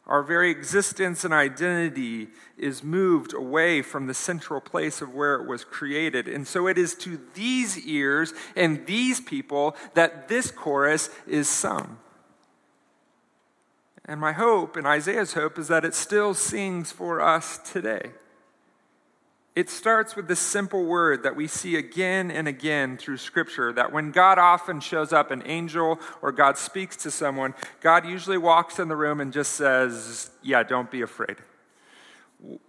Our 0.07 0.25
very 0.25 0.51
existence 0.51 1.25
and 1.25 1.33
identity 1.33 2.29
is 2.59 2.83
moved 2.83 3.33
away 3.33 3.81
from 3.81 4.09
the 4.09 4.15
central 4.15 4.61
place 4.61 5.01
of 5.01 5.15
where 5.15 5.37
it 5.37 5.47
was 5.47 5.65
created. 5.65 6.27
And 6.27 6.49
so 6.49 6.67
it 6.67 6.77
is 6.77 6.97
to 6.97 7.21
these 7.35 7.79
ears 7.87 8.35
and 8.57 8.85
these 8.87 9.21
people 9.21 9.77
that 9.95 10.27
this 10.27 10.51
chorus 10.51 11.11
is 11.29 11.49
sung. 11.49 11.99
And 14.05 14.21
my 14.21 14.33
hope, 14.33 14.75
and 14.75 14.87
Isaiah's 14.87 15.35
hope, 15.35 15.57
is 15.57 15.69
that 15.69 15.85
it 15.85 15.95
still 15.95 16.35
sings 16.35 16.91
for 16.91 17.21
us 17.21 17.59
today. 17.59 18.11
It 19.57 19.69
starts 19.69 20.15
with 20.15 20.29
this 20.29 20.39
simple 20.39 20.85
word 20.85 21.25
that 21.25 21.35
we 21.35 21.49
see 21.49 21.75
again 21.77 22.31
and 22.31 22.47
again 22.47 22.97
through 22.97 23.17
Scripture 23.17 23.73
that 23.73 23.93
when 23.93 24.13
God 24.13 24.39
often 24.39 24.79
shows 24.79 25.13
up, 25.13 25.33
an 25.33 25.43
angel 25.45 25.99
or 26.23 26.31
God 26.31 26.57
speaks 26.57 26.97
to 26.99 27.11
someone, 27.11 27.55
God 27.81 28.07
usually 28.07 28.39
walks 28.39 28.79
in 28.79 28.87
the 28.89 28.95
room 28.95 29.21
and 29.21 29.33
just 29.33 29.53
says, 29.53 30.31
Yeah, 30.43 30.63
don't 30.63 30.91
be 30.91 31.03
afraid. 31.03 31.37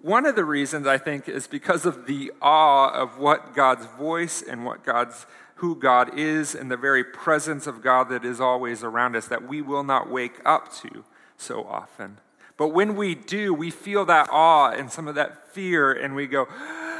One 0.02 0.26
of 0.26 0.36
the 0.36 0.44
reasons 0.44 0.88
I 0.88 0.98
think 0.98 1.30
is 1.30 1.48
because 1.48 1.86
of 1.86 2.08
the 2.08 2.32
awe 2.42 2.90
of 2.90 3.20
what 3.20 3.54
God's 3.54 3.86
voice 3.86 4.42
and 4.42 4.66
what 4.66 4.84
God's 4.84 5.28
who 5.62 5.76
God 5.76 6.18
is 6.18 6.56
and 6.56 6.72
the 6.72 6.78
very 6.78 7.04
presence 7.04 7.68
of 7.68 7.84
God 7.84 8.10
that 8.10 8.26
is 8.26 8.42
always 8.42 8.84
around 8.84 9.16
us 9.16 9.28
that 9.28 9.48
we 9.48 9.62
will 9.62 9.84
not 9.84 10.10
wake 10.10 10.40
up 10.44 10.74
to 10.78 11.06
so 11.38 11.64
often. 11.64 12.18
But 12.62 12.76
when 12.76 12.96
we 12.96 13.16
do, 13.16 13.56
we 13.56 13.72
feel 13.72 14.06
that 14.06 14.30
awe 14.32 14.70
and 14.70 14.92
some 14.92 15.08
of 15.08 15.16
that 15.16 15.52
fear, 15.52 15.92
and 15.92 16.14
we 16.14 16.28
go, 16.28 16.48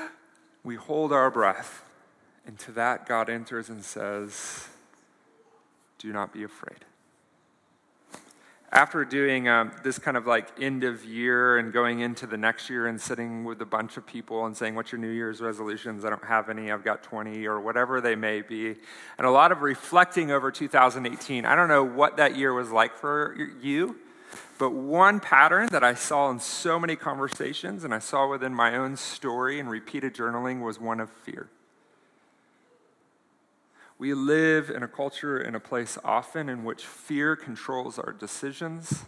we 0.64 0.74
hold 0.74 1.14
our 1.14 1.30
breath 1.30 1.84
And 2.48 2.58
to 2.62 2.72
that, 2.72 3.08
God 3.08 3.30
enters 3.30 3.70
and 3.70 3.86
says, 3.86 4.70
Do 6.00 6.12
not 6.12 6.34
be 6.34 6.44
afraid. 6.44 6.84
After 8.72 9.06
doing 9.06 9.48
um, 9.48 9.72
this 9.84 10.00
kind 10.00 10.18
of 10.18 10.26
like 10.26 10.48
end 10.60 10.84
of 10.84 11.06
year 11.06 11.60
and 11.60 11.72
going 11.72 12.00
into 12.00 12.26
the 12.26 12.38
next 12.38 12.68
year 12.68 12.88
and 12.88 13.00
sitting 13.00 13.44
with 13.44 13.62
a 13.62 13.66
bunch 13.66 13.98
of 13.98 14.08
people 14.08 14.48
and 14.48 14.58
saying, 14.58 14.74
What's 14.74 14.92
your 14.92 15.00
New 15.00 15.10
Year's 15.12 15.42
resolutions? 15.42 16.04
I 16.04 16.10
don't 16.10 16.26
have 16.26 16.50
any, 16.50 16.72
I've 16.72 16.84
got 16.84 17.04
20, 17.04 17.46
or 17.46 17.62
whatever 17.62 18.02
they 18.02 18.16
may 18.16 18.42
be. 18.42 18.78
And 19.20 19.28
a 19.28 19.32
lot 19.32 19.52
of 19.52 19.62
reflecting 19.62 20.32
over 20.32 20.50
2018. 20.50 21.46
I 21.46 21.56
don't 21.56 21.68
know 21.68 21.84
what 21.84 22.18
that 22.18 22.36
year 22.36 22.52
was 22.52 22.72
like 22.72 22.98
for 22.98 23.38
you. 23.62 23.98
But 24.58 24.72
one 24.72 25.20
pattern 25.20 25.70
that 25.72 25.84
I 25.84 25.94
saw 25.94 26.30
in 26.30 26.40
so 26.40 26.80
many 26.80 26.96
conversations 26.96 27.84
and 27.84 27.94
I 27.94 28.00
saw 28.00 28.30
within 28.30 28.54
my 28.54 28.76
own 28.76 28.96
story 28.96 29.60
and 29.60 29.70
repeated 29.70 30.14
journaling 30.14 30.62
was 30.62 30.80
one 30.80 31.00
of 31.00 31.10
fear. 31.10 31.50
We 33.98 34.14
live 34.14 34.70
in 34.70 34.82
a 34.82 34.88
culture, 34.88 35.40
in 35.40 35.54
a 35.54 35.60
place 35.60 35.98
often 36.04 36.50
in 36.50 36.64
which 36.64 36.86
fear 36.86 37.36
controls 37.36 38.00
our 38.00 38.12
decisions, 38.12 39.06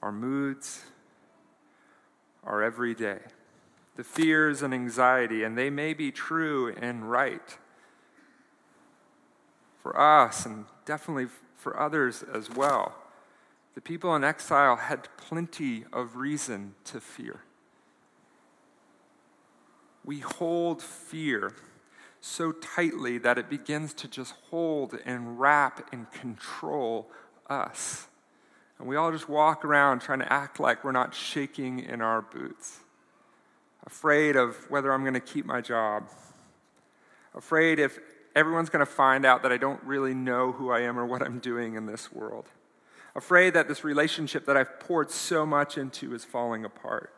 our 0.00 0.12
moods, 0.12 0.82
our 2.44 2.62
everyday. 2.62 3.18
The 3.96 4.04
fears 4.04 4.62
and 4.62 4.72
anxiety, 4.72 5.42
and 5.42 5.58
they 5.58 5.68
may 5.68 5.94
be 5.94 6.12
true 6.12 6.72
and 6.80 7.10
right 7.10 7.58
for 9.82 9.98
us 9.98 10.46
and 10.46 10.66
definitely 10.84 11.26
for 11.56 11.78
others 11.78 12.22
as 12.22 12.50
well. 12.50 12.94
The 13.74 13.80
people 13.80 14.14
in 14.16 14.24
exile 14.24 14.76
had 14.76 15.08
plenty 15.16 15.84
of 15.92 16.16
reason 16.16 16.74
to 16.84 17.00
fear. 17.00 17.40
We 20.04 20.18
hold 20.18 20.82
fear 20.82 21.54
so 22.20 22.52
tightly 22.52 23.18
that 23.18 23.38
it 23.38 23.48
begins 23.48 23.94
to 23.94 24.08
just 24.08 24.34
hold 24.50 24.98
and 25.04 25.38
wrap 25.38 25.88
and 25.92 26.10
control 26.10 27.08
us. 27.48 28.08
And 28.78 28.88
we 28.88 28.96
all 28.96 29.12
just 29.12 29.28
walk 29.28 29.64
around 29.64 30.00
trying 30.00 30.18
to 30.20 30.32
act 30.32 30.58
like 30.58 30.82
we're 30.82 30.92
not 30.92 31.14
shaking 31.14 31.80
in 31.80 32.00
our 32.00 32.22
boots, 32.22 32.80
afraid 33.86 34.36
of 34.36 34.56
whether 34.70 34.92
I'm 34.92 35.02
going 35.02 35.14
to 35.14 35.20
keep 35.20 35.46
my 35.46 35.60
job, 35.60 36.08
afraid 37.34 37.78
if 37.78 37.98
everyone's 38.34 38.70
going 38.70 38.84
to 38.84 38.90
find 38.90 39.24
out 39.24 39.42
that 39.42 39.52
I 39.52 39.58
don't 39.58 39.82
really 39.84 40.14
know 40.14 40.52
who 40.52 40.70
I 40.70 40.80
am 40.80 40.98
or 40.98 41.06
what 41.06 41.22
I'm 41.22 41.38
doing 41.38 41.74
in 41.74 41.86
this 41.86 42.12
world 42.12 42.46
afraid 43.14 43.54
that 43.54 43.68
this 43.68 43.84
relationship 43.84 44.46
that 44.46 44.56
I've 44.56 44.80
poured 44.80 45.10
so 45.10 45.44
much 45.44 45.78
into 45.78 46.14
is 46.14 46.24
falling 46.24 46.64
apart. 46.64 47.12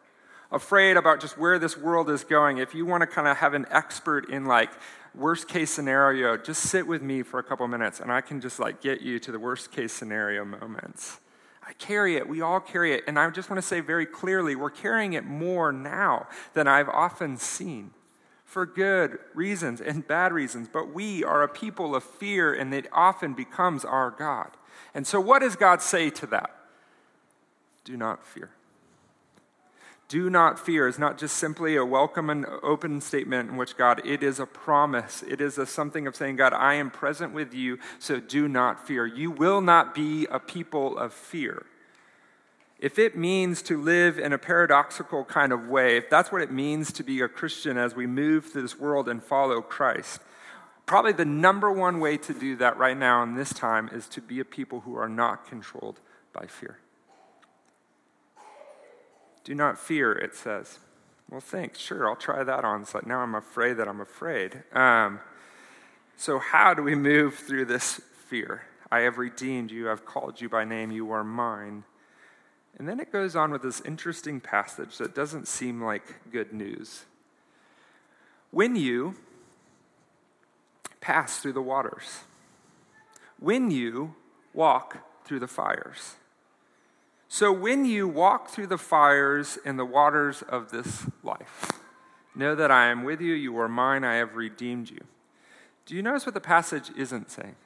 Afraid 0.50 0.96
about 0.96 1.20
just 1.20 1.38
where 1.38 1.58
this 1.58 1.76
world 1.78 2.10
is 2.10 2.24
going. 2.24 2.58
If 2.58 2.74
you 2.74 2.84
want 2.84 3.00
to 3.02 3.06
kind 3.06 3.26
of 3.26 3.38
have 3.38 3.54
an 3.54 3.66
expert 3.70 4.28
in 4.28 4.44
like 4.44 4.70
worst 5.14 5.48
case 5.48 5.70
scenario, 5.70 6.36
just 6.36 6.62
sit 6.62 6.86
with 6.86 7.02
me 7.02 7.22
for 7.22 7.38
a 7.38 7.42
couple 7.42 7.66
minutes 7.68 8.00
and 8.00 8.12
I 8.12 8.20
can 8.20 8.40
just 8.40 8.58
like 8.58 8.80
get 8.80 9.00
you 9.00 9.18
to 9.20 9.32
the 9.32 9.38
worst 9.38 9.72
case 9.72 9.92
scenario 9.92 10.44
moments. 10.44 11.20
I 11.66 11.72
carry 11.74 12.16
it. 12.16 12.28
We 12.28 12.40
all 12.40 12.60
carry 12.60 12.92
it. 12.92 13.04
And 13.06 13.18
I 13.18 13.30
just 13.30 13.48
want 13.48 13.62
to 13.62 13.66
say 13.66 13.80
very 13.80 14.06
clearly 14.06 14.56
we're 14.56 14.70
carrying 14.70 15.12
it 15.12 15.24
more 15.24 15.72
now 15.72 16.26
than 16.54 16.66
I've 16.66 16.88
often 16.88 17.36
seen 17.36 17.92
for 18.44 18.66
good 18.66 19.18
reasons 19.34 19.80
and 19.80 20.06
bad 20.06 20.32
reasons. 20.32 20.68
But 20.70 20.92
we 20.92 21.24
are 21.24 21.42
a 21.42 21.48
people 21.48 21.94
of 21.94 22.04
fear, 22.04 22.52
and 22.52 22.74
it 22.74 22.86
often 22.92 23.32
becomes 23.32 23.84
our 23.84 24.10
God. 24.10 24.50
And 24.94 25.06
so, 25.06 25.20
what 25.20 25.40
does 25.40 25.56
God 25.56 25.82
say 25.82 26.10
to 26.10 26.26
that? 26.26 26.50
Do 27.84 27.96
not 27.96 28.24
fear. 28.24 28.50
Do 30.12 30.28
not 30.28 30.58
fear 30.58 30.88
is 30.88 30.98
not 30.98 31.16
just 31.16 31.36
simply 31.36 31.74
a 31.74 31.86
welcome 31.86 32.28
and 32.28 32.44
open 32.62 33.00
statement 33.00 33.48
in 33.48 33.56
which 33.56 33.78
God, 33.78 34.02
it 34.04 34.22
is 34.22 34.38
a 34.38 34.44
promise. 34.44 35.24
It 35.26 35.40
is 35.40 35.56
a 35.56 35.64
something 35.64 36.06
of 36.06 36.14
saying, 36.14 36.36
God, 36.36 36.52
I 36.52 36.74
am 36.74 36.90
present 36.90 37.32
with 37.32 37.54
you, 37.54 37.78
so 37.98 38.20
do 38.20 38.46
not 38.46 38.86
fear. 38.86 39.06
You 39.06 39.30
will 39.30 39.62
not 39.62 39.94
be 39.94 40.26
a 40.30 40.38
people 40.38 40.98
of 40.98 41.14
fear. 41.14 41.64
If 42.78 42.98
it 42.98 43.16
means 43.16 43.62
to 43.62 43.80
live 43.80 44.18
in 44.18 44.34
a 44.34 44.38
paradoxical 44.38 45.24
kind 45.24 45.50
of 45.50 45.68
way, 45.68 45.96
if 45.96 46.10
that's 46.10 46.30
what 46.30 46.42
it 46.42 46.52
means 46.52 46.92
to 46.92 47.02
be 47.02 47.22
a 47.22 47.28
Christian 47.28 47.78
as 47.78 47.94
we 47.94 48.06
move 48.06 48.52
through 48.52 48.62
this 48.62 48.78
world 48.78 49.08
and 49.08 49.24
follow 49.24 49.62
Christ, 49.62 50.20
Probably 50.86 51.12
the 51.12 51.24
number 51.24 51.70
one 51.72 52.00
way 52.00 52.16
to 52.18 52.34
do 52.34 52.56
that 52.56 52.76
right 52.76 52.96
now 52.96 53.22
in 53.22 53.34
this 53.34 53.52
time 53.52 53.88
is 53.92 54.08
to 54.08 54.20
be 54.20 54.40
a 54.40 54.44
people 54.44 54.80
who 54.80 54.96
are 54.96 55.08
not 55.08 55.46
controlled 55.48 56.00
by 56.32 56.46
fear. 56.46 56.78
Do 59.44 59.54
not 59.54 59.78
fear, 59.78 60.12
it 60.12 60.34
says. 60.34 60.78
Well, 61.30 61.40
thanks. 61.40 61.78
Sure, 61.78 62.08
I'll 62.08 62.16
try 62.16 62.44
that 62.44 62.64
on. 62.64 62.82
It's 62.82 62.94
now 63.06 63.20
I'm 63.20 63.34
afraid 63.34 63.74
that 63.74 63.88
I'm 63.88 64.00
afraid. 64.00 64.62
Um, 64.72 65.20
so, 66.16 66.38
how 66.38 66.74
do 66.74 66.82
we 66.82 66.94
move 66.94 67.34
through 67.34 67.64
this 67.64 68.00
fear? 68.28 68.62
I 68.90 69.00
have 69.00 69.16
redeemed 69.16 69.70
you, 69.70 69.90
I've 69.90 70.04
called 70.04 70.40
you 70.40 70.50
by 70.50 70.64
name, 70.64 70.90
you 70.90 71.10
are 71.12 71.24
mine. 71.24 71.84
And 72.78 72.86
then 72.86 73.00
it 73.00 73.10
goes 73.10 73.34
on 73.34 73.50
with 73.50 73.62
this 73.62 73.80
interesting 73.80 74.40
passage 74.40 74.98
that 74.98 75.14
doesn't 75.14 75.48
seem 75.48 75.82
like 75.82 76.30
good 76.30 76.52
news. 76.52 77.04
When 78.50 78.76
you, 78.76 79.16
pass 81.02 81.38
through 81.38 81.52
the 81.52 81.60
waters, 81.60 82.20
when 83.38 83.70
you 83.70 84.14
walk 84.54 84.98
through 85.26 85.40
the 85.40 85.46
fires. 85.46 86.14
So, 87.28 87.52
when 87.52 87.84
you 87.84 88.06
walk 88.06 88.48
through 88.48 88.68
the 88.68 88.78
fires 88.78 89.58
and 89.64 89.78
the 89.78 89.84
waters 89.84 90.42
of 90.42 90.70
this 90.70 91.06
life, 91.22 91.72
know 92.34 92.54
that 92.54 92.70
I 92.70 92.86
am 92.86 93.04
with 93.04 93.20
you, 93.20 93.34
you 93.34 93.58
are 93.58 93.68
mine, 93.68 94.04
I 94.04 94.14
have 94.16 94.36
redeemed 94.36 94.90
you. 94.90 95.00
Do 95.86 95.96
you 95.96 96.02
notice 96.02 96.24
what 96.24 96.34
the 96.34 96.40
passage 96.40 96.90
isn't 96.96 97.30
saying? 97.30 97.56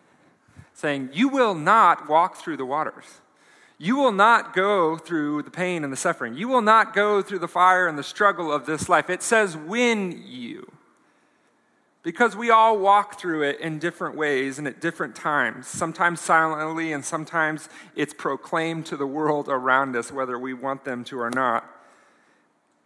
Saying, 0.72 1.10
You 1.12 1.28
will 1.28 1.54
not 1.54 2.08
walk 2.08 2.36
through 2.36 2.56
the 2.56 2.64
waters. 2.64 3.20
You 3.78 3.96
will 3.96 4.12
not 4.12 4.54
go 4.54 4.96
through 4.96 5.42
the 5.42 5.50
pain 5.50 5.84
and 5.84 5.92
the 5.92 5.98
suffering. 5.98 6.34
You 6.34 6.48
will 6.48 6.62
not 6.62 6.94
go 6.94 7.20
through 7.20 7.40
the 7.40 7.48
fire 7.48 7.86
and 7.86 7.98
the 7.98 8.02
struggle 8.02 8.50
of 8.50 8.64
this 8.64 8.88
life. 8.88 9.10
It 9.10 9.22
says, 9.22 9.56
When 9.56 10.22
you 10.26 10.75
because 12.06 12.36
we 12.36 12.50
all 12.50 12.78
walk 12.78 13.18
through 13.18 13.42
it 13.42 13.58
in 13.58 13.80
different 13.80 14.14
ways 14.14 14.60
and 14.60 14.68
at 14.68 14.80
different 14.80 15.16
times, 15.16 15.66
sometimes 15.66 16.20
silently, 16.20 16.92
and 16.92 17.04
sometimes 17.04 17.68
it's 17.96 18.14
proclaimed 18.14 18.86
to 18.86 18.96
the 18.96 19.08
world 19.08 19.48
around 19.48 19.96
us, 19.96 20.12
whether 20.12 20.38
we 20.38 20.54
want 20.54 20.84
them 20.84 21.02
to 21.02 21.18
or 21.18 21.30
not. 21.30 21.68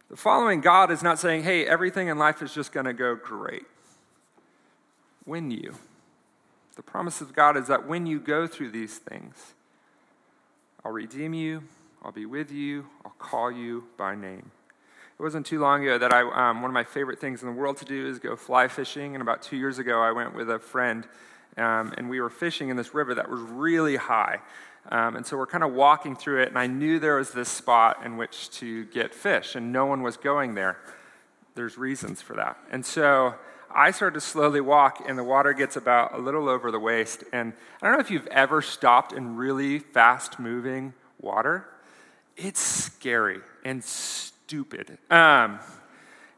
The 0.09 0.17
following 0.17 0.59
God 0.59 0.89
is 0.89 1.03
not 1.03 1.19
saying, 1.19 1.43
hey, 1.43 1.67
everything 1.67 2.07
in 2.07 2.17
life 2.17 2.41
is 2.41 2.51
just 2.51 2.71
going 2.71 2.87
to 2.87 2.93
go 2.93 3.13
great. 3.13 3.67
When 5.25 5.51
you. 5.51 5.75
The 6.75 6.81
promise 6.81 7.21
of 7.21 7.35
God 7.35 7.55
is 7.57 7.67
that 7.67 7.87
when 7.87 8.07
you 8.07 8.19
go 8.19 8.47
through 8.47 8.71
these 8.71 8.97
things, 8.97 9.53
I'll 10.83 10.91
redeem 10.91 11.35
you, 11.35 11.61
I'll 12.01 12.11
be 12.11 12.25
with 12.25 12.51
you, 12.51 12.87
I'll 13.05 13.13
call 13.19 13.51
you 13.51 13.83
by 13.97 14.15
name. 14.15 14.49
It 15.21 15.23
wasn't 15.23 15.45
too 15.45 15.59
long 15.59 15.83
ago 15.83 15.99
that 15.99 16.11
I, 16.11 16.21
um, 16.21 16.63
one 16.63 16.71
of 16.71 16.73
my 16.73 16.83
favorite 16.83 17.19
things 17.19 17.43
in 17.43 17.47
the 17.47 17.53
world 17.53 17.77
to 17.77 17.85
do 17.85 18.07
is 18.07 18.17
go 18.17 18.35
fly 18.35 18.67
fishing. 18.67 19.13
And 19.13 19.21
about 19.21 19.43
two 19.43 19.55
years 19.55 19.77
ago, 19.77 20.01
I 20.01 20.11
went 20.13 20.33
with 20.33 20.49
a 20.49 20.57
friend, 20.57 21.07
um, 21.57 21.93
and 21.95 22.09
we 22.09 22.19
were 22.19 22.31
fishing 22.31 22.69
in 22.69 22.75
this 22.75 22.95
river 22.95 23.13
that 23.13 23.29
was 23.29 23.39
really 23.39 23.97
high. 23.97 24.39
Um, 24.89 25.15
and 25.15 25.23
so 25.23 25.37
we're 25.37 25.45
kind 25.45 25.63
of 25.63 25.73
walking 25.73 26.15
through 26.15 26.41
it, 26.41 26.47
and 26.47 26.57
I 26.57 26.65
knew 26.65 26.97
there 26.97 27.17
was 27.17 27.29
this 27.29 27.49
spot 27.49 28.03
in 28.03 28.17
which 28.17 28.49
to 28.61 28.85
get 28.85 29.13
fish, 29.13 29.53
and 29.53 29.71
no 29.71 29.85
one 29.85 30.01
was 30.01 30.17
going 30.17 30.55
there. 30.55 30.79
There's 31.53 31.77
reasons 31.77 32.23
for 32.23 32.35
that. 32.37 32.57
And 32.71 32.83
so 32.83 33.35
I 33.69 33.91
started 33.91 34.15
to 34.15 34.21
slowly 34.21 34.59
walk, 34.59 35.03
and 35.07 35.19
the 35.19 35.23
water 35.23 35.53
gets 35.53 35.75
about 35.75 36.15
a 36.15 36.17
little 36.17 36.49
over 36.49 36.71
the 36.71 36.79
waist. 36.79 37.23
And 37.31 37.53
I 37.79 37.85
don't 37.85 37.93
know 37.93 38.01
if 38.01 38.09
you've 38.09 38.25
ever 38.25 38.63
stopped 38.63 39.13
in 39.13 39.35
really 39.35 39.77
fast 39.77 40.39
moving 40.39 40.95
water. 41.19 41.67
It's 42.35 42.59
scary 42.59 43.41
and 43.63 43.83
stupid. 43.83 44.40
Um, 45.09 45.59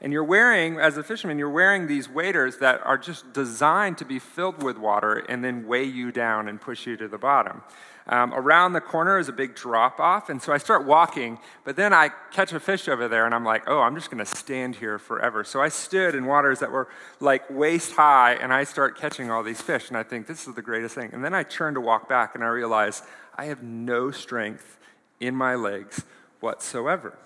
and 0.04 0.12
you're 0.12 0.24
wearing, 0.26 0.80
as 0.80 0.98
a 0.98 1.04
fisherman, 1.04 1.40
you're 1.40 1.50
wearing 1.50 1.88
these 1.88 2.10
waders 2.10 2.58
that 2.58 2.82
are 2.84 2.98
just 2.98 3.32
designed 3.32 3.98
to 4.00 4.06
be 4.06 4.20
filled 4.20 4.62
with 4.62 4.78
water 4.78 5.20
and 5.30 5.42
then 5.42 5.66
weigh 5.66 5.86
you 5.86 6.12
down 6.12 6.50
and 6.50 6.60
push 6.60 6.86
you 6.86 6.98
to 6.98 7.08
the 7.08 7.18
bottom. 7.18 7.62
Um, 8.06 8.34
around 8.34 8.74
the 8.74 8.82
corner 8.82 9.18
is 9.18 9.30
a 9.30 9.32
big 9.32 9.56
drop 9.56 10.02
off, 10.02 10.30
and 10.30 10.42
so 10.42 10.52
I 10.52 10.58
start 10.58 10.86
walking, 10.86 11.40
but 11.64 11.78
then 11.78 11.94
I 11.94 12.10
catch 12.32 12.52
a 12.52 12.60
fish 12.60 12.90
over 12.90 13.08
there, 13.08 13.26
and 13.26 13.34
I'm 13.34 13.46
like, 13.46 13.64
oh, 13.66 13.80
I'm 13.80 13.96
just 13.96 14.12
gonna 14.12 14.26
stand 14.26 14.76
here 14.76 15.00
forever. 15.00 15.46
So 15.46 15.62
I 15.62 15.70
stood 15.70 16.14
in 16.14 16.26
waters 16.26 16.60
that 16.60 16.70
were 16.70 16.90
like 17.22 17.50
waist 17.50 17.94
high, 17.94 18.34
and 18.34 18.52
I 18.52 18.66
start 18.66 18.98
catching 18.98 19.32
all 19.32 19.42
these 19.42 19.62
fish, 19.62 19.88
and 19.88 19.96
I 19.96 20.04
think 20.04 20.28
this 20.28 20.50
is 20.50 20.54
the 20.54 20.62
greatest 20.62 20.96
thing. 20.96 21.12
And 21.14 21.24
then 21.24 21.34
I 21.34 21.44
turn 21.44 21.76
to 21.76 21.82
walk 21.82 22.10
back, 22.10 22.36
and 22.36 22.44
I 22.44 22.48
realize 22.48 23.04
I 23.38 23.46
have 23.46 23.64
no 23.64 24.12
strength 24.12 24.78
in 25.22 25.34
my 25.34 25.56
legs 25.56 26.04
whatsoever 26.42 27.18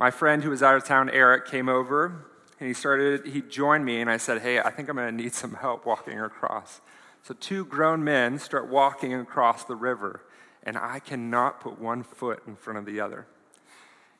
my 0.00 0.10
friend 0.10 0.42
who 0.42 0.48
was 0.48 0.62
out 0.62 0.76
of 0.76 0.84
town, 0.86 1.10
Eric, 1.10 1.44
came 1.44 1.68
over 1.68 2.24
and 2.58 2.66
he 2.66 2.72
started, 2.72 3.26
he 3.26 3.42
joined 3.42 3.84
me, 3.84 4.00
and 4.00 4.08
I 4.08 4.16
said, 4.16 4.40
Hey, 4.40 4.58
I 4.58 4.70
think 4.70 4.88
I'm 4.88 4.96
going 4.96 5.14
to 5.14 5.22
need 5.22 5.34
some 5.34 5.52
help 5.52 5.84
walking 5.84 6.18
across. 6.18 6.80
So, 7.22 7.34
two 7.34 7.66
grown 7.66 8.02
men 8.02 8.38
start 8.38 8.68
walking 8.68 9.12
across 9.12 9.64
the 9.64 9.76
river, 9.76 10.22
and 10.62 10.78
I 10.78 11.00
cannot 11.00 11.60
put 11.60 11.78
one 11.78 12.02
foot 12.02 12.42
in 12.46 12.56
front 12.56 12.78
of 12.78 12.86
the 12.86 12.98
other. 12.98 13.26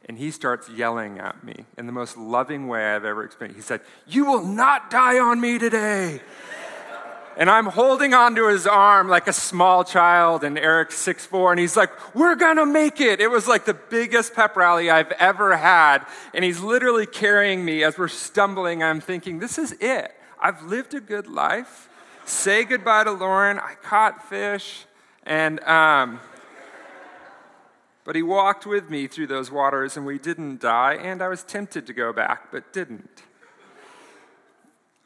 And 0.05 0.19
he 0.19 0.31
starts 0.31 0.69
yelling 0.69 1.19
at 1.19 1.43
me 1.43 1.65
in 1.79 1.87
the 1.87 1.93
most 1.93 2.19
loving 2.19 2.69
way 2.69 2.95
I've 2.95 3.07
ever 3.07 3.25
experienced. 3.25 3.57
He 3.57 3.63
said, 3.63 3.81
You 4.07 4.27
will 4.27 4.45
not 4.45 4.91
die 4.91 5.19
on 5.19 5.41
me 5.41 5.59
today. 5.59 6.21
And 7.37 7.49
I'm 7.49 7.67
holding 7.67 8.13
onto 8.13 8.49
his 8.49 8.67
arm 8.67 9.09
like 9.09 9.27
a 9.29 9.33
small 9.33 9.85
child, 9.85 10.45
and 10.45 10.59
Eric's 10.59 10.97
six 10.97 11.25
four, 11.25 11.53
and 11.53 11.61
he's 11.61 11.77
like, 11.77 12.15
We're 12.15 12.35
gonna 12.35 12.67
make 12.67 13.01
it. 13.01 13.21
It 13.21 13.31
was 13.31 13.47
like 13.47 13.65
the 13.65 13.75
biggest 13.75 14.35
pep 14.35 14.57
rally 14.57 14.91
I've 14.91 15.13
ever 15.13 15.57
had. 15.57 16.05
And 16.35 16.45
he's 16.45 16.61
literally 16.61 17.07
carrying 17.07 17.65
me 17.65 17.85
as 17.85 17.97
we're 17.97 18.09
stumbling. 18.09 18.83
I'm 18.83 19.01
thinking, 19.01 19.39
This 19.39 19.59
is 19.59 19.73
it. 19.81 20.15
I've 20.41 20.63
lived 20.63 20.95
a 20.95 21.01
good 21.01 21.27
life. 21.27 21.89
Say 22.25 22.65
goodbye 22.65 23.05
to 23.05 23.13
Lauren. 23.13 23.59
I 23.59 23.75
caught 23.75 24.29
fish. 24.29 24.87
And, 25.25 25.61
um, 25.65 26.21
but 28.05 28.17
he 28.17 28.23
walked 28.23 28.67
with 28.67 28.91
me 28.91 29.07
through 29.07 29.29
those 29.29 29.51
waters, 29.51 29.97
and 29.97 30.07
we 30.07 30.19
didn't 30.19 30.61
die. 30.61 30.95
And 30.95 31.23
I 31.23 31.29
was 31.29 31.45
tempted 31.45 31.87
to 31.87 31.93
go 31.93 32.13
back, 32.13 32.51
but 32.51 32.73
didn't. 32.73 33.23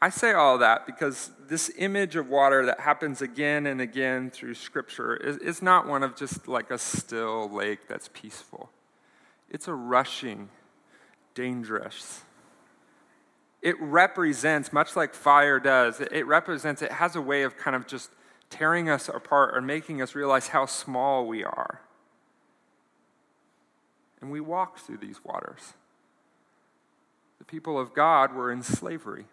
I 0.05 0.09
say 0.09 0.33
all 0.33 0.59
that 0.59 0.85
because 0.85 1.31
this 1.47 1.71
image 1.79 2.15
of 2.15 2.29
water 2.29 2.63
that 2.67 2.79
happens 2.79 3.23
again 3.23 3.65
and 3.65 3.81
again 3.81 4.29
through 4.29 4.53
Scripture 4.53 5.15
is, 5.15 5.37
is 5.37 5.63
not 5.63 5.87
one 5.87 6.03
of 6.03 6.15
just 6.15 6.47
like 6.47 6.69
a 6.69 6.77
still 6.77 7.49
lake 7.49 7.87
that's 7.87 8.07
peaceful. 8.13 8.69
It's 9.49 9.67
a 9.67 9.73
rushing, 9.73 10.49
dangerous. 11.33 12.21
It 13.63 13.81
represents, 13.81 14.71
much 14.71 14.95
like 14.95 15.15
fire 15.15 15.59
does, 15.59 15.99
it 15.99 16.27
represents, 16.27 16.83
it 16.83 16.91
has 16.91 17.15
a 17.15 17.21
way 17.21 17.41
of 17.41 17.57
kind 17.57 17.75
of 17.75 17.87
just 17.87 18.11
tearing 18.51 18.87
us 18.87 19.09
apart 19.09 19.57
or 19.57 19.61
making 19.61 20.03
us 20.03 20.13
realize 20.13 20.49
how 20.49 20.67
small 20.67 21.25
we 21.25 21.43
are. 21.43 21.81
And 24.21 24.29
we 24.29 24.39
walk 24.39 24.77
through 24.77 24.97
these 24.97 25.25
waters. 25.25 25.73
The 27.39 27.45
people 27.45 27.79
of 27.79 27.95
God 27.95 28.35
were 28.35 28.51
in 28.51 28.61
slavery 28.61 29.25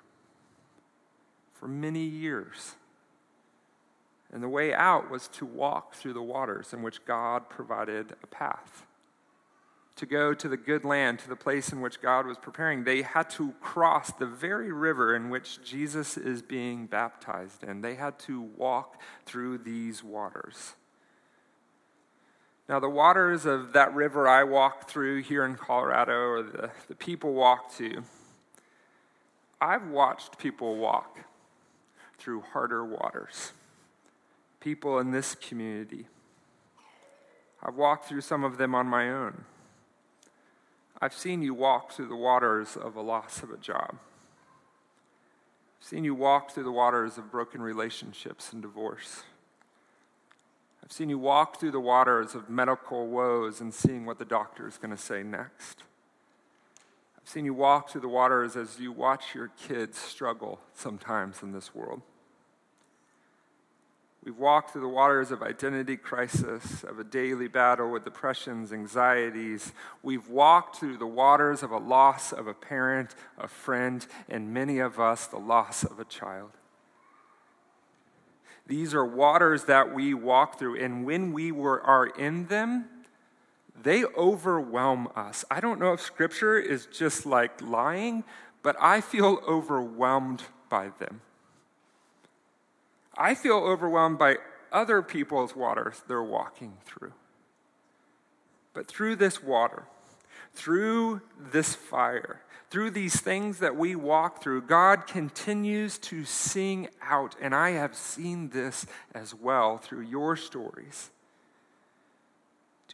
for 1.63 1.69
many 1.69 2.03
years. 2.03 2.75
And 4.33 4.43
the 4.43 4.49
way 4.49 4.75
out 4.75 5.13
was 5.13 5.29
to 5.29 5.47
walk 5.47 5.95
through 5.95 6.15
the 6.15 6.23
waters 6.23 6.73
in 6.73 6.83
which 6.83 7.05
God 7.05 7.49
provided 7.49 8.17
a 8.21 8.27
path. 8.27 8.85
To 9.97 10.07
go 10.07 10.35
to 10.35 10.49
the 10.49 10.57
good 10.57 10.85
land, 10.85 11.21
to 11.21 11.29
the 11.29 11.37
place 11.37 11.71
in 11.71 11.81
which 11.81 12.03
God 12.03 12.27
was 12.27 12.37
preparing, 12.37 12.83
they 12.83 13.03
had 13.03 13.31
to 13.31 13.53
cross 13.61 14.11
the 14.11 14.27
very 14.27 14.73
river 14.73 15.15
in 15.15 15.31
which 15.31 15.63
Jesus 15.63 16.17
is 16.17 16.43
being 16.43 16.87
baptized 16.87 17.63
and 17.63 17.85
They 17.85 17.95
had 17.95 18.19
to 18.21 18.41
walk 18.41 19.01
through 19.25 19.59
these 19.59 20.03
waters. 20.03 20.73
Now, 22.69 22.81
the 22.81 22.91
waters 22.91 23.47
of 23.47 23.73
that 23.75 23.95
river 23.95 24.27
I 24.27 24.43
walk 24.43 24.89
through 24.89 25.23
here 25.23 25.45
in 25.45 25.55
Colorado, 25.55 26.13
or 26.13 26.43
the, 26.43 26.71
the 26.89 26.97
people 26.97 27.35
walk 27.35 27.73
to, 27.77 28.03
I've 29.61 29.87
watched 29.87 30.39
people 30.39 30.77
walk 30.77 31.21
through 32.23 32.43
harder 32.53 32.85
waters. 32.85 33.53
People 34.61 35.01
in 35.01 35.11
this 35.11 35.35
community. 35.35 36.07
I've 37.61 37.75
walked 37.75 38.09
through 38.09 38.21
some 38.21 38.45
of 38.45 38.59
them 38.59 38.77
on 38.77 38.87
my 38.87 39.11
own. 39.11 39.45
I've 41.01 41.15
seen 41.15 41.43
you 41.43 41.53
walk 41.53 41.91
through 41.91 42.07
the 42.07 42.17
waters 42.17 42.77
of 42.77 42.95
a 42.95 43.01
loss 43.01 43.43
of 43.43 43.51
a 43.51 43.57
job. 43.57 43.97
I've 45.81 45.89
seen 45.89 46.05
you 46.05 46.15
walk 46.15 46.53
through 46.53 46.63
the 46.63 46.71
waters 46.71 47.19
of 47.19 47.33
broken 47.33 47.61
relationships 47.61 48.53
and 48.53 48.63
divorce. 48.63 49.25
I've 50.85 50.93
seen 50.93 51.09
you 51.09 51.19
walk 51.19 51.59
through 51.59 51.73
the 51.73 51.81
waters 51.81 52.37
of 52.37 52.49
medical 52.49 53.09
woes 53.09 53.61
and 53.61 53.75
seeing 53.75 54.07
what 54.07 54.21
the 54.21 54.25
doctor 54.25 54.69
is 54.69 54.79
going 54.79 54.95
to 54.95 55.03
say 55.03 55.25
next. 55.25 55.83
I've 57.21 57.29
seen 57.29 57.45
you 57.45 57.55
walk 57.55 57.91
through 57.91 58.03
the 58.03 58.09
waters 58.09 58.55
as 58.55 58.79
you 58.79 58.93
watch 58.93 59.35
your 59.35 59.51
kids 59.69 59.99
struggle 59.99 60.61
sometimes 60.73 61.43
in 61.43 61.51
this 61.51 61.75
world. 61.75 62.03
We've 64.25 64.39
walked 64.39 64.71
through 64.71 64.83
the 64.83 64.89
waters 64.89 65.33
of 65.33 65.43
identity 65.43 65.97
crisis, 65.97 66.85
of 66.85 67.01
a 67.01 67.05
daily 67.05 67.49
battle 67.49 67.91
with 67.91 68.05
depressions, 68.05 68.73
anxieties. 68.73 69.73
We've 70.03 70.29
walked 70.29 70.77
through 70.77 70.99
the 70.99 71.07
waters 71.07 71.65
of 71.65 71.73
a 71.73 71.79
loss 71.79 72.33
of 72.33 72.47
a 72.47 72.55
parent, 72.55 73.17
a 73.37 73.49
friend, 73.49 74.07
and 74.29 74.55
many 74.55 74.79
of 74.79 75.01
us, 75.01 75.27
the 75.27 75.39
loss 75.39 75.83
of 75.83 75.99
a 75.99 76.05
child. 76.05 76.53
These 78.69 78.95
are 78.95 79.05
waters 79.05 79.65
that 79.65 79.93
we 79.93 80.15
walk 80.15 80.57
through, 80.57 80.79
and 80.79 81.05
when 81.05 81.33
we 81.33 81.51
were, 81.51 81.83
are 81.83 82.07
in 82.07 82.47
them, 82.47 82.85
they 83.83 84.05
overwhelm 84.05 85.09
us. 85.17 85.45
I 85.51 85.59
don't 85.59 85.81
know 85.81 85.95
if 85.95 86.01
Scripture 86.01 86.59
is 86.59 86.87
just 86.87 87.27
like 87.27 87.61
lying, 87.61 88.23
but 88.63 88.77
I 88.79 89.01
feel 89.01 89.41
overwhelmed 89.49 90.45
by 90.69 90.91
them. 91.01 91.23
I 93.17 93.35
feel 93.35 93.57
overwhelmed 93.57 94.19
by 94.19 94.37
other 94.73 95.03
people's 95.03 95.55
waters 95.55 96.03
they're 96.09 96.23
walking 96.23 96.75
through. 96.85 97.13
But 98.75 98.89
through 98.89 99.17
this 99.17 99.43
water, 99.43 99.85
through 100.55 101.21
this 101.39 101.75
fire, 101.75 102.41
through 102.71 102.91
these 102.91 103.21
things 103.21 103.59
that 103.59 103.77
we 103.77 103.95
walk 103.95 104.43
through, 104.43 104.63
God 104.63 105.07
continues 105.07 105.99
to 105.99 106.25
sing 106.25 106.89
out. 107.03 107.37
And 107.41 107.55
I 107.55 107.73
have 107.73 107.95
seen 107.95 108.49
this 108.49 108.87
as 109.15 109.35
well 109.35 109.77
through 109.77 110.03
your 110.03 110.37
stories. 110.37 111.11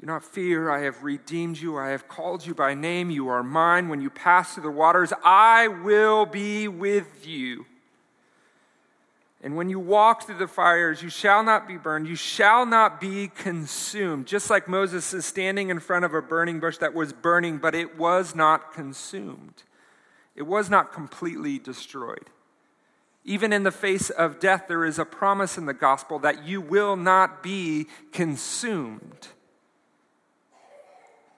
Do 0.00 0.06
not 0.06 0.24
fear, 0.24 0.70
I 0.70 0.82
have 0.82 1.02
redeemed 1.02 1.58
you. 1.58 1.76
I 1.76 1.90
have 1.90 2.08
called 2.08 2.46
you 2.46 2.54
by 2.54 2.74
name. 2.74 3.10
You 3.10 3.28
are 3.28 3.42
mine. 3.42 3.88
When 3.88 4.00
you 4.00 4.10
pass 4.10 4.54
through 4.54 4.64
the 4.64 4.70
waters, 4.70 5.12
I 5.24 5.68
will 5.68 6.26
be 6.26 6.68
with 6.68 7.26
you. 7.26 7.66
And 9.40 9.56
when 9.56 9.70
you 9.70 9.78
walk 9.78 10.24
through 10.24 10.38
the 10.38 10.48
fires, 10.48 11.00
you 11.00 11.08
shall 11.08 11.44
not 11.44 11.68
be 11.68 11.76
burned, 11.76 12.08
you 12.08 12.16
shall 12.16 12.66
not 12.66 13.00
be 13.00 13.28
consumed. 13.28 14.26
Just 14.26 14.50
like 14.50 14.66
Moses 14.66 15.14
is 15.14 15.24
standing 15.24 15.70
in 15.70 15.78
front 15.78 16.04
of 16.04 16.12
a 16.12 16.20
burning 16.20 16.58
bush 16.58 16.78
that 16.78 16.92
was 16.92 17.12
burning, 17.12 17.58
but 17.58 17.74
it 17.74 17.96
was 17.96 18.34
not 18.34 18.72
consumed, 18.72 19.62
it 20.34 20.42
was 20.42 20.68
not 20.68 20.92
completely 20.92 21.58
destroyed. 21.58 22.30
Even 23.24 23.52
in 23.52 23.62
the 23.62 23.70
face 23.70 24.10
of 24.10 24.40
death, 24.40 24.64
there 24.68 24.84
is 24.84 24.98
a 24.98 25.04
promise 25.04 25.58
in 25.58 25.66
the 25.66 25.74
gospel 25.74 26.18
that 26.20 26.46
you 26.46 26.60
will 26.60 26.96
not 26.96 27.42
be 27.42 27.86
consumed 28.10 29.28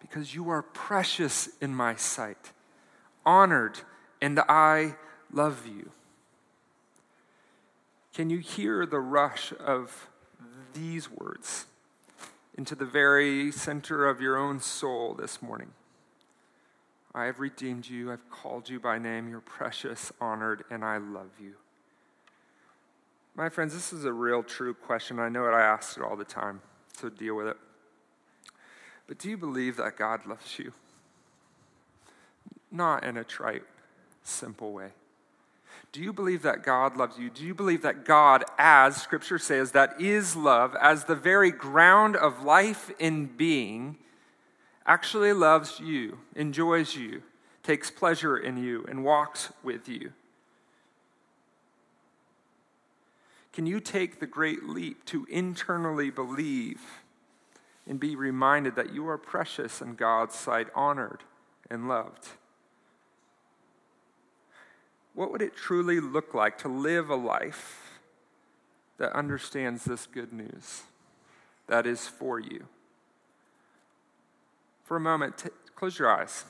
because 0.01 0.35
you 0.35 0.49
are 0.51 0.63
precious 0.63 1.49
in 1.61 1.75
my 1.75 1.97
sight, 1.97 2.53
honored, 3.27 3.81
and 4.21 4.39
I 4.41 4.95
love 5.33 5.67
you. 5.67 5.91
Can 8.15 8.29
you 8.29 8.39
hear 8.39 8.87
the 8.87 9.01
rush 9.01 9.53
of 9.59 10.09
these 10.73 11.11
words 11.11 11.67
into 12.57 12.75
the 12.75 12.85
very 12.85 13.53
center 13.53 14.09
of 14.09 14.21
your 14.21 14.37
own 14.37 14.61
soul 14.61 15.15
this 15.15 15.41
morning? 15.41 15.71
I 17.15 17.25
have 17.25 17.41
redeemed 17.41 17.89
you. 17.89 18.13
I've 18.13 18.29
called 18.31 18.69
you 18.69 18.81
by 18.81 18.99
name. 18.99 19.29
You're 19.29 19.41
precious, 19.41 20.13
honored, 20.21 20.65
and 20.71 20.85
I 20.85 20.99
love 20.99 21.31
you. 21.41 21.55
My 23.35 23.49
friends, 23.49 23.75
this 23.75 23.93
is 23.93 24.05
a 24.05 24.13
real, 24.13 24.43
true 24.43 24.75
question. 24.75 25.19
I 25.19 25.29
know 25.29 25.47
it, 25.47 25.53
I 25.53 25.63
ask 25.63 25.97
it 25.97 26.03
all 26.03 26.17
the 26.17 26.25
time, 26.25 26.61
so 27.01 27.09
deal 27.09 27.37
with 27.37 27.47
it. 27.47 27.57
But 29.07 29.19
do 29.19 29.31
you 29.31 29.37
believe 29.37 29.77
that 29.77 29.97
God 29.97 30.27
loves 30.27 30.59
you? 30.59 30.73
Not 32.71 33.05
in 33.05 33.17
a 33.17 33.25
trite, 33.25 33.65
simple 34.23 34.73
way. 34.73 34.91
Do 35.93 36.01
you 36.01 36.13
believe 36.13 36.43
that 36.43 36.63
God 36.63 36.97
loves 36.97 37.19
you? 37.19 37.31
Do 37.31 37.45
you 37.45 37.55
believe 37.55 37.83
that 37.83 38.05
God, 38.05 38.45
as 38.59 38.97
Scripture 38.97 39.39
says, 39.39 39.73
that 39.73 40.01
is 40.01 40.37
love, 40.37 40.77
as 40.81 41.05
the 41.05 41.17
very 41.17 41.51
ground 41.51 42.17
of 42.17 42.45
life 42.45 42.91
in 42.99 43.27
being, 43.27 43.99
actually 44.87 45.33
loves 45.33 45.81
you, 45.81 46.19
enjoys 46.37 46.95
you, 46.95 47.23
takes 47.63 47.91
pleasure 47.91 48.37
in 48.37 48.57
you, 48.57 48.85
and 48.89 49.05
walks 49.05 49.53
with 49.63 49.89
you? 49.89 50.13
Can 53.53 53.67
you 53.67 53.81
take 53.81 54.21
the 54.21 54.27
great 54.27 54.65
leap 54.65 55.05
to 55.07 55.27
internally 55.29 56.11
believe 56.11 56.81
and 57.87 57.99
be 57.99 58.15
reminded 58.15 58.77
that 58.77 58.95
you 58.95 59.09
are 59.09 59.19
precious 59.19 59.83
in 59.83 59.97
God's 59.97 60.37
sight, 60.37 60.69
honored 60.75 61.25
and 61.69 61.89
loved? 61.89 62.29
What 65.15 65.33
would 65.33 65.43
it 65.43 65.57
truly 65.57 66.01
look 66.01 66.35
like 66.35 66.59
to 66.59 66.69
live 66.69 67.11
a 67.11 67.17
life 67.17 68.01
that 68.99 69.13
understands 69.13 69.85
this 69.85 70.07
good 70.07 70.33
news 70.33 70.83
that 71.67 71.87
is 71.87 72.07
for 72.07 72.39
you? 72.39 72.67
For 74.85 74.97
a 74.97 75.01
moment, 75.01 75.39
t- 75.39 75.51
close 75.75 75.99
your 75.99 76.11
eyes. 76.11 76.45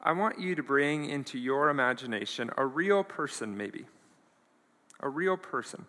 I 0.00 0.12
want 0.12 0.38
you 0.38 0.54
to 0.54 0.62
bring 0.62 1.08
into 1.08 1.38
your 1.38 1.68
imagination 1.68 2.50
a 2.56 2.64
real 2.64 3.02
person, 3.02 3.56
maybe. 3.56 3.86
A 5.00 5.08
real 5.08 5.36
person 5.36 5.86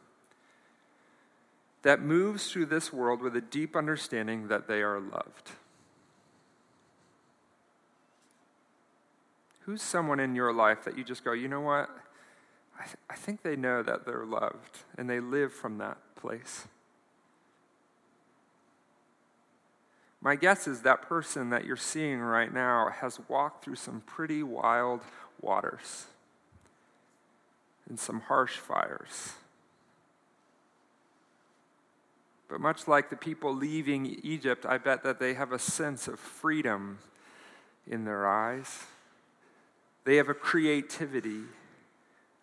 that 1.82 2.02
moves 2.02 2.52
through 2.52 2.66
this 2.66 2.92
world 2.92 3.22
with 3.22 3.36
a 3.36 3.42
deep 3.42 3.76
understanding 3.76 4.48
that 4.50 4.68
they 4.68 4.82
are 4.82 5.00
loved. 5.00 5.52
Who's 9.70 9.84
someone 9.84 10.20
in 10.20 10.34
your 10.34 10.52
life 10.52 10.84
that 10.86 10.98
you 10.98 11.04
just 11.04 11.24
go, 11.24 11.32
you 11.32 11.48
know 11.48 11.62
what? 11.62 11.92
I, 12.80 12.86
th- 12.86 12.96
I 13.08 13.14
think 13.14 13.44
they 13.44 13.56
know 13.56 13.84
that 13.84 14.04
they're 14.04 14.26
loved 14.26 14.80
and 14.98 15.08
they 15.08 15.20
live 15.20 15.54
from 15.54 15.78
that 15.78 16.00
place. 16.16 16.66
My 20.22 20.36
guess 20.36 20.68
is 20.68 20.82
that 20.82 21.04
person 21.04 21.52
that 21.52 21.66
you're 21.66 21.78
seeing 21.78 22.20
right 22.20 22.52
now 22.52 22.90
has 22.90 23.20
walked 23.28 23.64
through 23.64 23.76
some 23.76 24.02
pretty 24.08 24.42
wild 24.42 25.02
waters 25.40 26.08
and 27.88 28.00
some 28.00 28.22
harsh 28.22 28.58
fires. 28.58 29.34
But 32.48 32.60
much 32.60 32.88
like 32.88 33.12
the 33.12 33.16
people 33.16 33.54
leaving 33.54 34.18
Egypt, 34.24 34.66
I 34.66 34.80
bet 34.80 35.04
that 35.04 35.20
they 35.20 35.36
have 35.36 35.52
a 35.52 35.60
sense 35.60 36.08
of 36.08 36.20
freedom 36.20 36.98
in 37.86 38.06
their 38.06 38.28
eyes. 38.28 38.86
They 40.10 40.16
have 40.16 40.28
a 40.28 40.34
creativity, 40.34 41.44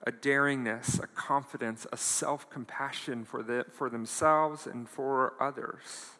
a 0.07 0.13
daringness, 0.13 1.03
a 1.03 1.09
confidence, 1.09 1.85
a 1.91 1.97
self 1.97 2.49
compassion 2.49 3.25
for, 3.25 3.43
the, 3.43 3.67
for 3.73 3.91
themselves 3.91 4.69
and 4.69 4.89
for 4.89 5.33
others. 5.41 6.11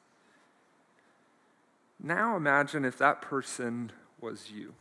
Now 2.03 2.37
imagine 2.37 2.85
if 2.85 2.99
that 2.99 3.23
person 3.23 3.93
was 4.21 4.51
you. 4.51 4.75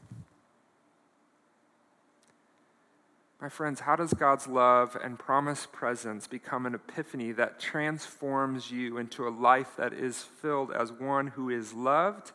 My 3.39 3.49
friends, 3.49 3.81
how 3.81 3.95
does 3.95 4.15
God's 4.15 4.47
love 4.47 4.97
and 5.03 5.19
promised 5.19 5.71
presence 5.71 6.25
become 6.25 6.65
an 6.65 6.73
epiphany 6.73 7.31
that 7.33 7.59
transforms 7.59 8.71
you 8.71 8.97
into 8.97 9.27
a 9.27 9.29
life 9.29 9.75
that 9.77 9.93
is 9.93 10.23
filled 10.23 10.71
as 10.71 10.91
one 10.91 11.27
who 11.27 11.51
is 11.51 11.73
loved 11.75 12.31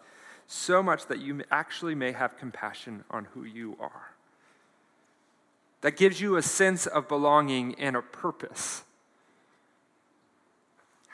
so 0.47 0.85
much 0.85 1.07
that 1.07 1.19
you 1.19 1.43
actually 1.51 1.97
may 1.97 2.13
have 2.13 2.39
compassion 2.39 3.03
on 3.11 3.25
who 3.35 3.43
you 3.43 3.77
are? 3.81 4.10
That 5.83 5.97
gives 5.97 6.21
you 6.21 6.37
a 6.37 6.43
sense 6.43 6.87
of 6.87 7.09
belonging 7.09 7.75
and 7.77 7.97
a 7.97 8.03
purpose 8.03 8.83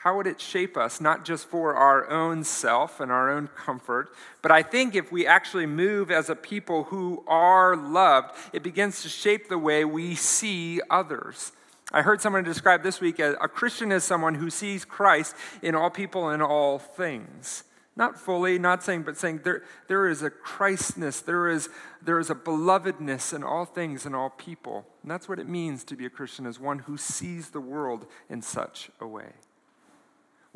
how 0.07 0.17
would 0.17 0.29
it 0.29 0.41
shape 0.41 0.77
us, 0.77 1.01
not 1.01 1.25
just 1.25 1.49
for 1.49 1.75
our 1.75 2.09
own 2.09 2.45
self 2.45 3.01
and 3.01 3.11
our 3.11 3.29
own 3.29 3.49
comfort, 3.49 4.09
but 4.41 4.53
I 4.53 4.63
think 4.63 4.95
if 4.95 5.11
we 5.11 5.27
actually 5.27 5.67
move 5.67 6.13
as 6.13 6.31
a 6.31 6.37
people 6.37 6.85
who 6.85 7.25
are 7.27 7.75
loved, 7.75 8.31
it 8.53 8.63
begins 8.63 9.03
to 9.03 9.09
shape 9.09 9.49
the 9.49 9.59
way 9.59 9.85
we 9.85 10.15
see 10.15 10.81
others. 10.91 11.51
I 11.91 12.03
heard 12.03 12.21
someone 12.21 12.45
describe 12.45 12.85
this 12.85 13.01
week 13.01 13.19
as 13.19 13.35
a 13.41 13.49
Christian 13.49 13.91
as 13.91 14.05
someone 14.05 14.37
who 14.37 14.49
sees 14.49 14.85
Christ 14.85 15.35
in 15.61 15.75
all 15.75 15.91
people 15.91 16.29
and 16.29 16.41
all 16.41 16.79
things. 16.79 17.65
Not 17.97 18.17
fully, 18.17 18.61
not 18.61 18.85
saying, 18.85 19.03
but 19.03 19.17
saying 19.17 19.41
there, 19.43 19.65
there 19.89 20.07
is 20.07 20.23
a 20.23 20.31
Christness, 20.31 21.21
there 21.21 21.49
is, 21.49 21.69
there 22.07 22.19
is 22.19 22.31
a 22.31 22.35
belovedness 22.35 23.35
in 23.35 23.45
all 23.45 23.65
things 23.65 24.07
and 24.07 24.15
all 24.17 24.31
people. 24.31 24.87
And 25.03 25.11
that's 25.11 25.29
what 25.29 25.39
it 25.39 25.49
means 25.49 25.85
to 25.85 25.97
be 25.97 26.07
a 26.07 26.11
Christian, 26.11 26.47
as 26.47 26.59
one 26.59 26.81
who 26.81 26.97
sees 26.97 27.51
the 27.51 27.61
world 27.61 28.07
in 28.31 28.41
such 28.43 28.91
a 29.01 29.07
way 29.07 29.33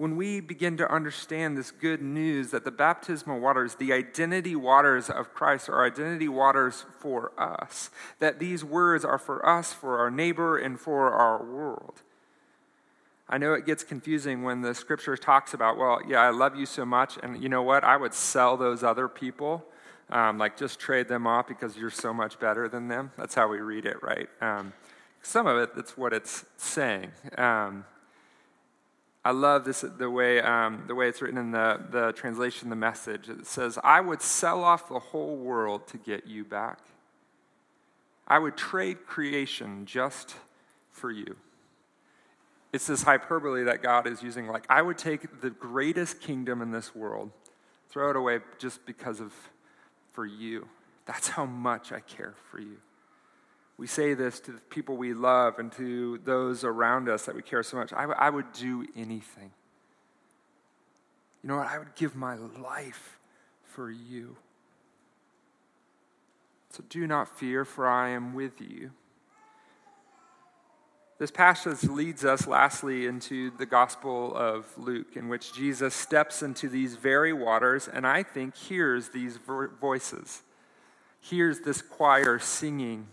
when 0.00 0.16
we 0.16 0.40
begin 0.40 0.78
to 0.78 0.90
understand 0.90 1.58
this 1.58 1.70
good 1.70 2.00
news 2.00 2.52
that 2.52 2.64
the 2.64 2.70
baptismal 2.70 3.38
waters, 3.38 3.74
the 3.74 3.92
identity 3.92 4.56
waters 4.56 5.10
of 5.10 5.34
Christ, 5.34 5.68
are 5.68 5.84
identity 5.84 6.26
waters 6.26 6.86
for 7.00 7.32
us, 7.38 7.90
that 8.18 8.38
these 8.38 8.64
words 8.64 9.04
are 9.04 9.18
for 9.18 9.46
us, 9.46 9.74
for 9.74 9.98
our 9.98 10.10
neighbor, 10.10 10.56
and 10.56 10.80
for 10.80 11.12
our 11.12 11.44
world. 11.44 12.00
I 13.28 13.36
know 13.36 13.52
it 13.52 13.66
gets 13.66 13.84
confusing 13.84 14.42
when 14.42 14.62
the 14.62 14.74
scripture 14.74 15.18
talks 15.18 15.52
about, 15.52 15.76
well, 15.76 16.00
yeah, 16.08 16.20
I 16.20 16.30
love 16.30 16.56
you 16.56 16.64
so 16.64 16.86
much, 16.86 17.18
and 17.22 17.42
you 17.42 17.50
know 17.50 17.62
what? 17.62 17.84
I 17.84 17.98
would 17.98 18.14
sell 18.14 18.56
those 18.56 18.82
other 18.82 19.06
people, 19.06 19.66
um, 20.10 20.38
like 20.38 20.56
just 20.56 20.78
trade 20.78 21.08
them 21.08 21.26
off 21.26 21.46
because 21.46 21.76
you're 21.76 21.90
so 21.90 22.12
much 22.12 22.38
better 22.38 22.68
than 22.68 22.88
them. 22.88 23.12
That's 23.16 23.34
how 23.34 23.48
we 23.48 23.58
read 23.58 23.86
it, 23.86 24.02
right? 24.02 24.28
Um, 24.40 24.72
some 25.22 25.46
of 25.46 25.58
it, 25.58 25.74
that's 25.74 25.96
what 25.96 26.12
it's 26.12 26.44
saying. 26.56 27.12
Um, 27.36 27.84
I 29.24 29.32
love 29.32 29.64
this 29.64 29.82
the 29.82 30.10
way 30.10 30.40
um, 30.40 30.84
the 30.86 30.94
way 30.94 31.08
it's 31.08 31.20
written 31.20 31.38
in 31.38 31.50
the, 31.50 31.80
the 31.90 32.12
translation, 32.12 32.70
the 32.70 32.76
message. 32.76 33.28
It 33.28 33.46
says, 33.46 33.78
"I 33.84 34.00
would 34.00 34.22
sell 34.22 34.64
off 34.64 34.88
the 34.88 34.98
whole 34.98 35.36
world 35.36 35.86
to 35.88 35.98
get 35.98 36.26
you 36.26 36.44
back. 36.44 36.78
I 38.26 38.38
would 38.38 38.56
trade 38.56 39.06
creation 39.06 39.84
just 39.84 40.36
for 40.90 41.10
you." 41.10 41.36
It's 42.72 42.86
this 42.86 43.02
hyperbole 43.02 43.64
that 43.64 43.82
God 43.82 44.06
is 44.06 44.22
using. 44.22 44.46
Like, 44.46 44.64
I 44.70 44.80
would 44.80 44.96
take 44.96 45.40
the 45.40 45.50
greatest 45.50 46.20
kingdom 46.20 46.62
in 46.62 46.70
this 46.70 46.94
world, 46.94 47.30
throw 47.88 48.10
it 48.10 48.16
away 48.16 48.38
just 48.58 48.86
because 48.86 49.20
of 49.20 49.34
for 50.20 50.26
you. 50.26 50.68
That's 51.06 51.28
how 51.28 51.46
much 51.46 51.92
I 51.92 52.00
care 52.00 52.34
for 52.50 52.60
you. 52.60 52.76
We 53.78 53.86
say 53.86 54.12
this 54.12 54.38
to 54.40 54.52
the 54.52 54.60
people 54.60 54.98
we 54.98 55.14
love 55.14 55.58
and 55.58 55.72
to 55.72 56.20
those 56.26 56.62
around 56.62 57.08
us 57.08 57.24
that 57.24 57.34
we 57.34 57.40
care 57.40 57.62
so 57.62 57.78
much. 57.78 57.90
I, 57.94 58.02
w- 58.02 58.18
I 58.18 58.28
would 58.28 58.52
do 58.52 58.84
anything. 58.94 59.50
You 61.42 61.48
know 61.48 61.56
what? 61.56 61.68
I 61.68 61.78
would 61.78 61.94
give 61.94 62.14
my 62.14 62.34
life 62.34 63.18
for 63.64 63.90
you. 63.90 64.36
So 66.68 66.84
do 66.90 67.06
not 67.06 67.38
fear, 67.38 67.64
for 67.64 67.88
I 67.88 68.10
am 68.10 68.34
with 68.34 68.60
you. 68.60 68.90
This 71.20 71.30
passage 71.30 71.84
leads 71.84 72.24
us, 72.24 72.46
lastly, 72.46 73.04
into 73.04 73.50
the 73.58 73.66
Gospel 73.66 74.34
of 74.34 74.66
Luke, 74.78 75.16
in 75.16 75.28
which 75.28 75.52
Jesus 75.52 75.94
steps 75.94 76.42
into 76.42 76.66
these 76.66 76.96
very 76.96 77.34
waters 77.34 77.88
and 77.88 78.06
I 78.06 78.22
think 78.22 78.56
hears 78.56 79.10
these 79.10 79.36
voices, 79.36 80.40
hears 81.20 81.60
this 81.60 81.82
choir 81.82 82.38
singing 82.38 83.06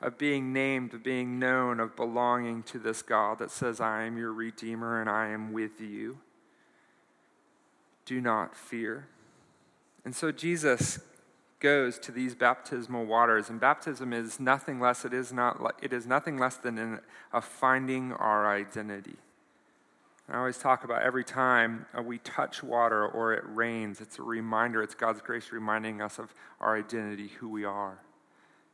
of 0.00 0.16
being 0.16 0.54
named, 0.54 0.94
of 0.94 1.04
being 1.04 1.38
known, 1.38 1.80
of 1.80 1.94
belonging 1.96 2.62
to 2.62 2.78
this 2.78 3.02
God 3.02 3.40
that 3.40 3.50
says, 3.50 3.78
I 3.78 4.04
am 4.04 4.16
your 4.16 4.32
Redeemer 4.32 4.98
and 4.98 5.10
I 5.10 5.28
am 5.28 5.52
with 5.52 5.82
you. 5.82 6.16
Do 8.06 8.22
not 8.22 8.56
fear. 8.56 9.06
And 10.02 10.16
so 10.16 10.32
Jesus 10.32 10.98
goes 11.60 11.98
to 11.98 12.12
these 12.12 12.34
baptismal 12.34 13.04
waters, 13.04 13.50
and 13.50 13.60
baptism 13.60 14.12
is 14.12 14.38
nothing 14.38 14.80
less, 14.80 15.04
it 15.04 15.12
is, 15.12 15.32
not, 15.32 15.76
it 15.82 15.92
is 15.92 16.06
nothing 16.06 16.38
less 16.38 16.56
than 16.56 17.00
a 17.32 17.40
finding 17.40 18.12
our 18.12 18.52
identity. 18.52 19.16
I 20.30 20.36
always 20.36 20.58
talk 20.58 20.84
about 20.84 21.02
every 21.02 21.24
time 21.24 21.86
uh, 21.96 22.02
we 22.02 22.18
touch 22.18 22.62
water 22.62 23.06
or 23.06 23.32
it 23.32 23.44
rains, 23.46 24.00
it's 24.00 24.18
a 24.18 24.22
reminder, 24.22 24.82
it's 24.82 24.94
God's 24.94 25.22
grace 25.22 25.52
reminding 25.52 26.02
us 26.02 26.18
of 26.18 26.34
our 26.60 26.76
identity, 26.76 27.28
who 27.38 27.48
we 27.48 27.64
are. 27.64 27.98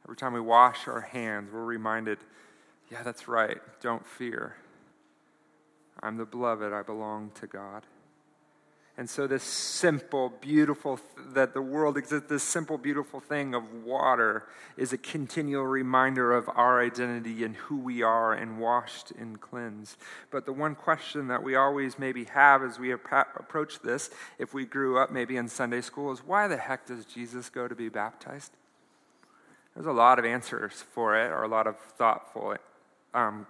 Every 0.05 0.17
time 0.17 0.33
we 0.33 0.41
wash 0.41 0.89
our 0.89 1.01
hands, 1.01 1.51
we're 1.53 1.65
reminded, 1.65 2.19
yeah, 2.91 3.03
that's 3.03 3.29
right, 3.29 3.59
don't 3.81 4.05
fear. 4.05 4.57
I'm 6.03 6.17
the 6.17 6.27
beloved, 6.27 6.73
I 6.73 6.83
belong 6.83 7.31
to 7.37 7.47
God. 7.47 7.85
And 8.97 9.11
so, 9.11 9.27
this 9.27 9.43
simple, 9.43 10.33
beautiful, 10.41 11.01
that 11.33 11.53
the 11.53 11.61
world 11.61 11.99
exists, 11.99 12.29
this 12.29 12.45
simple, 12.45 12.79
beautiful 12.79 13.19
thing 13.19 13.53
of 13.53 13.85
water 13.85 14.45
is 14.77 14.93
a 14.93 14.99
continual 14.99 15.67
reminder 15.67 16.33
of 16.33 16.49
our 16.49 16.81
identity 16.81 17.43
and 17.43 17.57
who 17.57 17.77
we 17.77 18.03
are 18.03 18.33
and 18.33 18.61
washed 18.61 19.11
and 19.11 19.41
cleansed. 19.41 19.97
But 20.31 20.47
the 20.47 20.53
one 20.53 20.77
question 20.77 21.27
that 21.27 21.43
we 21.43 21.57
always 21.57 21.99
maybe 21.99 22.25
have 22.27 22.63
as 22.63 22.79
we 22.79 22.93
approach 22.93 23.81
this, 23.81 24.11
if 24.39 24.55
we 24.55 24.65
grew 24.65 24.97
up 24.97 25.11
maybe 25.11 25.37
in 25.37 25.49
Sunday 25.49 25.81
school, 25.81 26.13
is 26.13 26.21
why 26.25 26.47
the 26.47 26.57
heck 26.57 26.87
does 26.87 27.05
Jesus 27.05 27.49
go 27.49 27.67
to 27.67 27.75
be 27.75 27.89
baptized? 27.89 28.53
There's 29.75 29.87
a 29.87 29.93
lot 29.93 30.21
of 30.21 30.25
answers 30.25 30.85
for 30.93 31.19
it, 31.21 31.33
or 31.33 31.43
a 31.43 31.49
lot 31.49 31.67
of 31.67 31.77
thoughtful 31.99 32.55
um, 33.13 33.49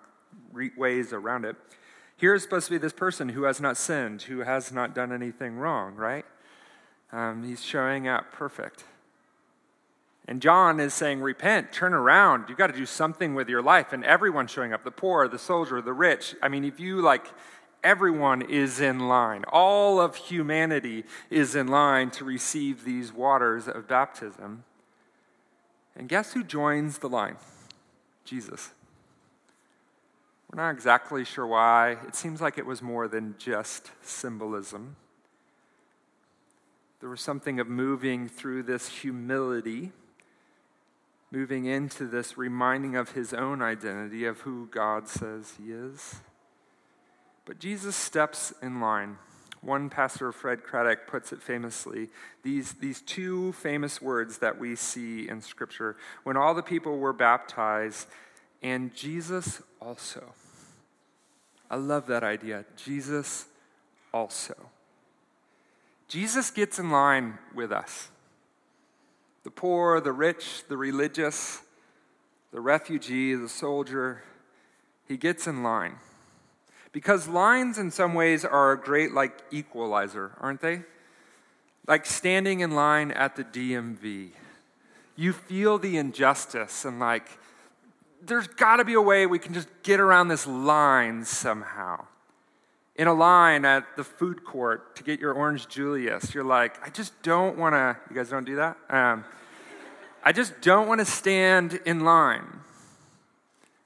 ways 0.54 1.12
around 1.12 1.44
it. 1.44 1.56
Here 2.16 2.34
is 2.34 2.42
supposed 2.42 2.66
to 2.66 2.72
be 2.72 2.78
this 2.78 2.92
person 2.92 3.30
who 3.30 3.44
has 3.44 3.60
not 3.60 3.76
sinned, 3.76 4.22
who 4.22 4.40
has 4.40 4.72
not 4.72 4.94
done 4.94 5.12
anything 5.12 5.56
wrong, 5.56 5.94
right? 5.96 6.24
Um, 7.12 7.44
he's 7.44 7.62
showing 7.62 8.08
up 8.08 8.32
perfect. 8.32 8.84
And 10.26 10.40
John 10.40 10.80
is 10.80 10.94
saying, 10.94 11.20
Repent, 11.20 11.72
turn 11.72 11.92
around. 11.92 12.46
You've 12.48 12.58
got 12.58 12.68
to 12.68 12.76
do 12.76 12.86
something 12.86 13.34
with 13.34 13.48
your 13.48 13.62
life. 13.62 13.92
And 13.92 14.04
everyone's 14.04 14.50
showing 14.50 14.72
up 14.72 14.84
the 14.84 14.90
poor, 14.90 15.28
the 15.28 15.38
soldier, 15.38 15.82
the 15.82 15.92
rich. 15.92 16.34
I 16.42 16.48
mean, 16.48 16.64
if 16.64 16.80
you 16.80 17.02
like, 17.02 17.26
everyone 17.82 18.42
is 18.42 18.80
in 18.80 19.00
line. 19.00 19.44
All 19.52 20.00
of 20.00 20.16
humanity 20.16 21.04
is 21.30 21.54
in 21.54 21.68
line 21.68 22.10
to 22.12 22.24
receive 22.24 22.84
these 22.84 23.12
waters 23.12 23.68
of 23.68 23.86
baptism. 23.86 24.64
And 25.94 26.08
guess 26.08 26.32
who 26.32 26.42
joins 26.42 26.98
the 26.98 27.08
line? 27.08 27.36
Jesus. 28.24 28.70
We're 30.54 30.62
not 30.62 30.70
exactly 30.70 31.24
sure 31.24 31.48
why. 31.48 31.96
It 32.06 32.14
seems 32.14 32.40
like 32.40 32.58
it 32.58 32.66
was 32.66 32.80
more 32.80 33.08
than 33.08 33.34
just 33.38 33.90
symbolism. 34.02 34.94
There 37.00 37.08
was 37.08 37.20
something 37.20 37.58
of 37.58 37.66
moving 37.66 38.28
through 38.28 38.62
this 38.62 38.86
humility, 38.86 39.90
moving 41.32 41.64
into 41.64 42.06
this 42.06 42.38
reminding 42.38 42.94
of 42.94 43.10
his 43.10 43.34
own 43.34 43.62
identity, 43.62 44.26
of 44.26 44.42
who 44.42 44.68
God 44.70 45.08
says 45.08 45.54
he 45.58 45.72
is. 45.72 46.20
But 47.46 47.58
Jesus 47.58 47.96
steps 47.96 48.54
in 48.62 48.80
line 48.80 49.18
One 49.60 49.90
pastor, 49.90 50.30
Fred 50.30 50.62
Craddock, 50.62 51.08
puts 51.08 51.32
it 51.32 51.42
famously 51.42 52.10
these, 52.44 52.74
these 52.74 53.00
two 53.00 53.54
famous 53.54 54.00
words 54.00 54.38
that 54.38 54.60
we 54.60 54.76
see 54.76 55.28
in 55.28 55.40
Scripture 55.40 55.96
when 56.22 56.36
all 56.36 56.54
the 56.54 56.62
people 56.62 56.98
were 56.98 57.12
baptized, 57.12 58.06
and 58.62 58.94
Jesus 58.94 59.60
also. 59.80 60.32
I 61.74 61.76
love 61.76 62.06
that 62.06 62.22
idea. 62.22 62.64
Jesus 62.76 63.46
also. 64.12 64.54
Jesus 66.06 66.52
gets 66.52 66.78
in 66.78 66.92
line 66.92 67.36
with 67.52 67.72
us. 67.72 68.10
The 69.42 69.50
poor, 69.50 70.00
the 70.00 70.12
rich, 70.12 70.62
the 70.68 70.76
religious, 70.76 71.62
the 72.52 72.60
refugee, 72.60 73.34
the 73.34 73.48
soldier, 73.48 74.22
he 75.08 75.16
gets 75.16 75.48
in 75.48 75.64
line. 75.64 75.96
Because 76.92 77.26
lines, 77.26 77.76
in 77.76 77.90
some 77.90 78.14
ways, 78.14 78.44
are 78.44 78.70
a 78.70 78.80
great, 78.80 79.10
like, 79.10 79.42
equalizer, 79.50 80.30
aren't 80.40 80.60
they? 80.60 80.84
Like 81.88 82.06
standing 82.06 82.60
in 82.60 82.70
line 82.70 83.10
at 83.10 83.34
the 83.34 83.42
DMV. 83.42 84.28
You 85.16 85.32
feel 85.32 85.78
the 85.78 85.96
injustice 85.96 86.84
and, 86.84 87.00
like, 87.00 87.26
there's 88.26 88.46
got 88.46 88.76
to 88.76 88.84
be 88.84 88.94
a 88.94 89.00
way 89.00 89.26
we 89.26 89.38
can 89.38 89.54
just 89.54 89.68
get 89.82 90.00
around 90.00 90.28
this 90.28 90.46
line 90.46 91.24
somehow. 91.24 92.06
In 92.96 93.08
a 93.08 93.14
line 93.14 93.64
at 93.64 93.84
the 93.96 94.04
food 94.04 94.44
court 94.44 94.96
to 94.96 95.02
get 95.02 95.18
your 95.18 95.32
orange 95.32 95.68
Julius, 95.68 96.32
you're 96.32 96.44
like, 96.44 96.84
I 96.86 96.90
just 96.90 97.20
don't 97.22 97.58
want 97.58 97.74
to. 97.74 97.96
You 98.08 98.16
guys 98.16 98.30
don't 98.30 98.44
do 98.44 98.56
that? 98.56 98.76
Um, 98.88 99.24
I 100.22 100.32
just 100.32 100.60
don't 100.60 100.86
want 100.86 101.00
to 101.00 101.04
stand 101.04 101.80
in 101.84 102.04
line 102.04 102.60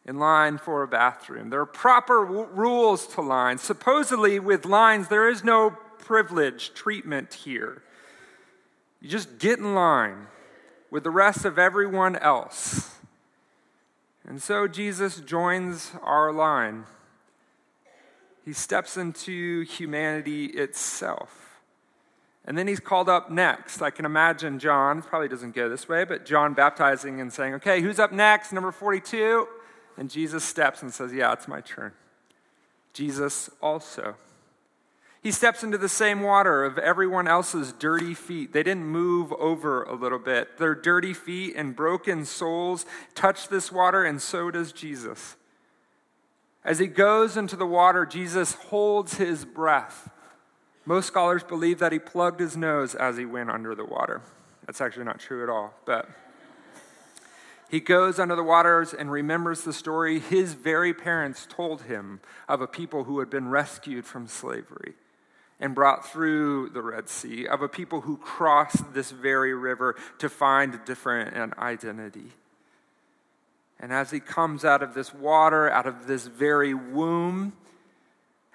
in 0.09 0.18
line 0.18 0.57
for 0.57 0.83
a 0.83 0.88
bathroom. 0.88 1.51
There 1.51 1.61
are 1.61 1.66
proper 1.66 2.24
w- 2.24 2.48
rules 2.53 3.07
to 3.09 3.20
lines. 3.20 3.61
Supposedly, 3.61 4.40
with 4.40 4.64
lines, 4.64 5.09
there 5.09 5.29
is 5.29 5.44
no 5.44 5.77
privilege 5.98 6.72
treatment 6.72 7.35
here. 7.35 7.83
You 9.03 9.11
just 9.11 9.38
get 9.38 9.59
in 9.59 9.74
line 9.74 10.29
with 10.90 11.05
the 11.05 11.11
rest 11.11 11.44
of 11.44 11.59
everyone 11.59 12.16
else. 12.16 12.97
And 14.28 14.42
so 14.42 14.68
Jesus 14.68 15.20
joins 15.20 15.92
our 16.02 16.30
line. 16.30 16.84
He 18.44 18.52
steps 18.52 18.98
into 18.98 19.62
humanity 19.62 20.46
itself. 20.46 21.60
And 22.44 22.56
then 22.56 22.68
he's 22.68 22.78
called 22.78 23.08
up 23.08 23.30
next. 23.30 23.80
I 23.80 23.90
can 23.90 24.04
imagine 24.04 24.58
John, 24.58 25.00
probably 25.00 25.28
doesn't 25.28 25.54
go 25.54 25.70
this 25.70 25.88
way, 25.88 26.04
but 26.04 26.26
John 26.26 26.52
baptizing 26.52 27.22
and 27.22 27.32
saying, 27.32 27.54
Okay, 27.54 27.80
who's 27.80 27.98
up 27.98 28.12
next? 28.12 28.52
Number 28.52 28.70
42. 28.70 29.48
And 29.96 30.10
Jesus 30.10 30.44
steps 30.44 30.82
and 30.82 30.92
says, 30.92 31.12
Yeah, 31.12 31.32
it's 31.32 31.48
my 31.48 31.62
turn. 31.62 31.92
Jesus 32.92 33.48
also. 33.62 34.14
He 35.22 35.33
steps 35.33 35.64
into 35.64 35.78
the 35.78 35.88
same 35.88 36.22
water 36.22 36.64
of 36.64 36.78
everyone 36.78 37.26
else's 37.26 37.72
dirty 37.72 38.14
feet. 38.14 38.52
They 38.52 38.62
didn't 38.62 38.87
move 38.87 39.33
over 39.33 39.83
a 39.83 39.94
little 39.94 40.18
bit. 40.18 40.59
Their 40.59 40.74
dirty 40.76 41.12
feet 41.12 41.54
and 41.57 41.74
broken 41.74 42.24
souls 42.24 42.87
touch 43.14 43.48
this 43.48 43.72
water, 43.72 44.04
and 44.04 44.22
so 44.22 44.50
does 44.50 44.72
Jesus. 44.72 45.37
As 46.64 46.78
he 46.78 46.87
goes 46.87 47.37
into 47.37 47.57
the 47.57 47.66
water, 47.66 48.07
Jesus 48.07 48.54
holds 48.54 49.16
his 49.16 49.44
breath. 49.44 50.09
Most 50.87 51.07
scholars 51.07 51.42
believe 51.42 51.81
that 51.81 51.92
he 51.92 51.98
plugged 51.98 52.40
his 52.40 52.57
nose 52.57 52.94
as 52.94 53.16
he 53.16 53.24
went 53.24 53.50
under 53.50 53.74
the 53.74 53.85
water. 53.85 54.22
That's 54.66 54.81
actually 54.81 55.04
not 55.04 55.18
true 55.18 55.42
at 55.42 55.48
all, 55.48 55.74
but. 55.85 56.09
He 57.70 57.81
goes 57.81 58.18
under 58.18 58.35
the 58.35 58.44
waters 58.44 58.94
and 58.94 59.11
remembers 59.11 59.62
the 59.62 59.74
story 59.74 60.20
his 60.20 60.54
very 60.54 60.94
parents 60.94 61.46
told 61.50 61.83
him 61.83 62.20
of 62.48 62.62
a 62.62 62.66
people 62.66 63.04
who 63.04 63.18
had 63.18 63.28
been 63.28 63.48
rescued 63.48 64.07
from 64.07 64.26
slavery 64.26 64.94
and 65.60 65.74
brought 65.74 66.06
through 66.06 66.70
the 66.70 66.82
Red 66.82 67.08
Sea, 67.08 67.46
of 67.46 67.62
a 67.62 67.68
people 67.68 68.02
who 68.02 68.16
crossed 68.16 68.94
this 68.94 69.10
very 69.10 69.54
river 69.54 69.96
to 70.18 70.28
find 70.28 70.74
a 70.74 70.78
different 70.78 71.58
identity. 71.58 72.32
And 73.80 73.92
as 73.92 74.10
he 74.10 74.20
comes 74.20 74.64
out 74.64 74.82
of 74.82 74.94
this 74.94 75.14
water, 75.14 75.70
out 75.70 75.86
of 75.86 76.06
this 76.06 76.26
very 76.26 76.74
womb, 76.74 77.52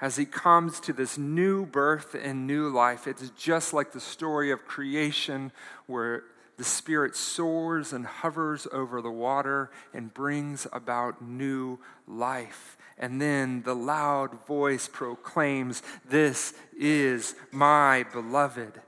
as 0.02 0.18
he 0.18 0.26
comes 0.26 0.80
to 0.82 0.92
this 0.92 1.18
new 1.18 1.66
birth 1.66 2.14
and 2.14 2.46
new 2.46 2.68
life, 2.68 3.08
it's 3.08 3.30
just 3.32 3.74
like 3.74 3.94
the 3.94 4.02
story 4.02 4.52
of 4.52 4.66
creation 4.66 5.52
where 5.88 6.24
the 6.58 6.64
Spirit 6.64 7.16
soars 7.16 7.94
and 7.94 8.06
hovers 8.06 8.68
over 8.72 9.02
the 9.02 9.12
water 9.12 9.72
and 9.94 10.14
brings 10.14 10.68
about 10.74 11.22
new 11.22 11.80
life. 12.08 12.78
And 12.98 13.22
then 13.22 13.64
the 13.64 13.76
loud 13.76 14.46
voice 14.46 14.88
proclaims, 14.88 15.82
This 16.08 16.54
is 16.78 17.36
my 17.52 18.06
beloved. 18.12 18.82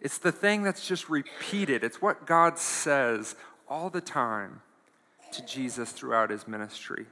It's 0.00 0.18
the 0.18 0.32
thing 0.32 0.62
that's 0.62 0.86
just 0.86 1.08
repeated. 1.08 1.82
It's 1.82 2.02
what 2.02 2.26
God 2.26 2.58
says 2.58 3.34
all 3.68 3.90
the 3.90 4.00
time 4.00 4.62
to 5.32 5.44
Jesus 5.44 5.92
throughout 5.92 6.30
his 6.30 6.46
ministry. 6.46 7.06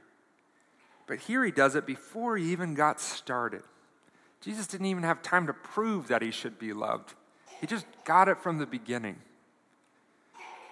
But 1.05 1.19
here 1.19 1.43
he 1.43 1.51
does 1.51 1.75
it 1.75 1.85
before 1.85 2.37
he 2.37 2.51
even 2.51 2.73
got 2.73 2.99
started. 2.99 3.63
Jesus 4.41 4.67
didn't 4.67 4.87
even 4.87 5.03
have 5.03 5.21
time 5.21 5.47
to 5.47 5.53
prove 5.53 6.07
that 6.09 6.21
he 6.21 6.31
should 6.31 6.59
be 6.59 6.73
loved, 6.73 7.13
he 7.59 7.67
just 7.67 7.85
got 8.05 8.27
it 8.27 8.39
from 8.39 8.59
the 8.59 8.65
beginning. 8.65 9.17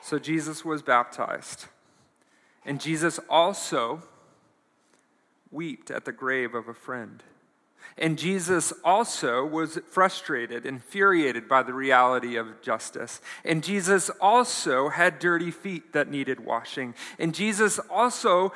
So 0.02 0.20
Jesus 0.20 0.64
was 0.64 0.84
baptized. 0.84 1.66
And 2.64 2.80
Jesus 2.80 3.20
also 3.28 4.04
wept 5.56 5.90
at 5.90 6.06
the 6.06 6.12
grave 6.12 6.54
of 6.54 6.68
a 6.68 6.74
friend. 6.74 7.24
And 7.98 8.18
Jesus 8.18 8.74
also 8.84 9.46
was 9.46 9.80
frustrated, 9.90 10.66
infuriated 10.66 11.48
by 11.48 11.64
the 11.64 11.74
reality 11.74 12.36
of 12.36 12.62
justice. 12.62 13.22
And 13.46 13.64
Jesus 13.64 14.10
also 14.20 14.90
had 14.90 15.18
dirty 15.20 15.52
feet 15.52 15.94
that 15.94 16.12
needed 16.12 16.46
washing. 16.46 16.94
And 17.18 17.34
Jesus 17.34 17.80
also 17.90 18.52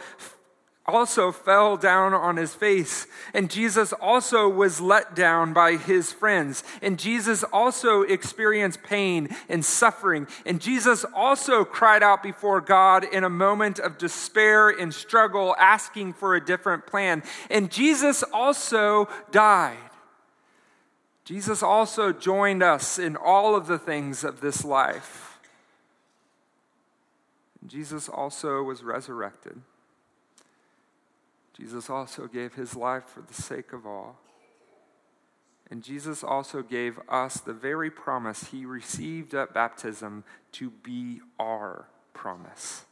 also 0.90 1.32
fell 1.32 1.78
down 1.78 2.14
on 2.14 2.38
his 2.38 2.54
face. 2.54 3.08
And 3.34 3.50
Jesus 3.50 3.94
also 3.94 4.50
was 4.50 4.82
let 4.82 5.16
down 5.16 5.54
by 5.54 5.78
his 5.78 6.12
friends. 6.12 6.64
And 6.82 7.00
Jesus 7.00 7.44
also 7.54 8.02
experienced 8.02 8.84
pain 8.84 9.30
and 9.48 9.64
suffering. 9.64 10.28
And 10.46 10.60
Jesus 10.60 11.06
also 11.14 11.64
cried 11.64 12.04
out 12.04 12.22
before 12.22 12.60
God 12.60 13.04
in 13.04 13.24
a 13.24 13.30
moment 13.30 13.80
of 13.80 13.98
despair 13.98 14.70
and 14.70 14.94
struggle, 14.94 15.56
asking 15.58 16.14
for 16.14 16.36
a 16.36 16.46
different 16.46 16.88
plan. 16.88 17.24
And 17.50 17.72
Jesus 17.72 18.24
also 18.34 19.08
died. 19.32 19.78
Jesus 21.24 21.62
also 21.62 22.12
joined 22.12 22.64
us 22.64 22.98
in 22.98 23.16
all 23.16 23.56
of 23.56 23.68
the 23.68 23.78
things 23.78 24.24
of 24.24 24.42
this 24.42 24.66
life. 24.66 25.38
Jesus 27.68 28.10
also 28.10 28.64
was 28.64 28.84
resurrected. 28.84 29.62
Jesus 31.60 31.90
also 31.90 32.28
gave 32.28 32.54
his 32.54 32.76
life 32.76 33.04
for 33.06 33.22
the 33.22 33.34
sake 33.34 33.74
of 33.74 33.86
all. 33.86 34.18
And 35.70 35.84
Jesus 35.84 36.24
also 36.24 36.62
gave 36.64 37.00
us 37.10 37.42
the 37.42 37.54
very 37.54 37.92
promise 37.92 38.46
he 38.46 38.66
received 38.66 39.34
at 39.36 39.54
baptism 39.54 40.24
to 40.54 40.70
be 40.70 41.22
our 41.38 41.86
promise. 42.14 42.86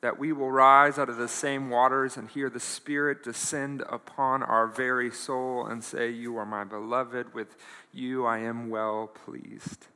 That 0.00 0.18
we 0.18 0.32
will 0.32 0.50
rise 0.50 0.98
out 0.98 1.08
of 1.08 1.16
the 1.16 1.28
same 1.28 1.70
waters 1.70 2.16
and 2.16 2.28
hear 2.28 2.50
the 2.50 2.60
Spirit 2.60 3.22
descend 3.22 3.82
upon 3.88 4.42
our 4.42 4.66
very 4.66 5.10
soul 5.10 5.64
and 5.64 5.82
say, 5.82 6.10
You 6.10 6.36
are 6.36 6.44
my 6.44 6.64
beloved, 6.64 7.32
with 7.32 7.56
you 7.92 8.26
I 8.26 8.38
am 8.40 8.68
well 8.68 9.06
pleased. 9.06 9.86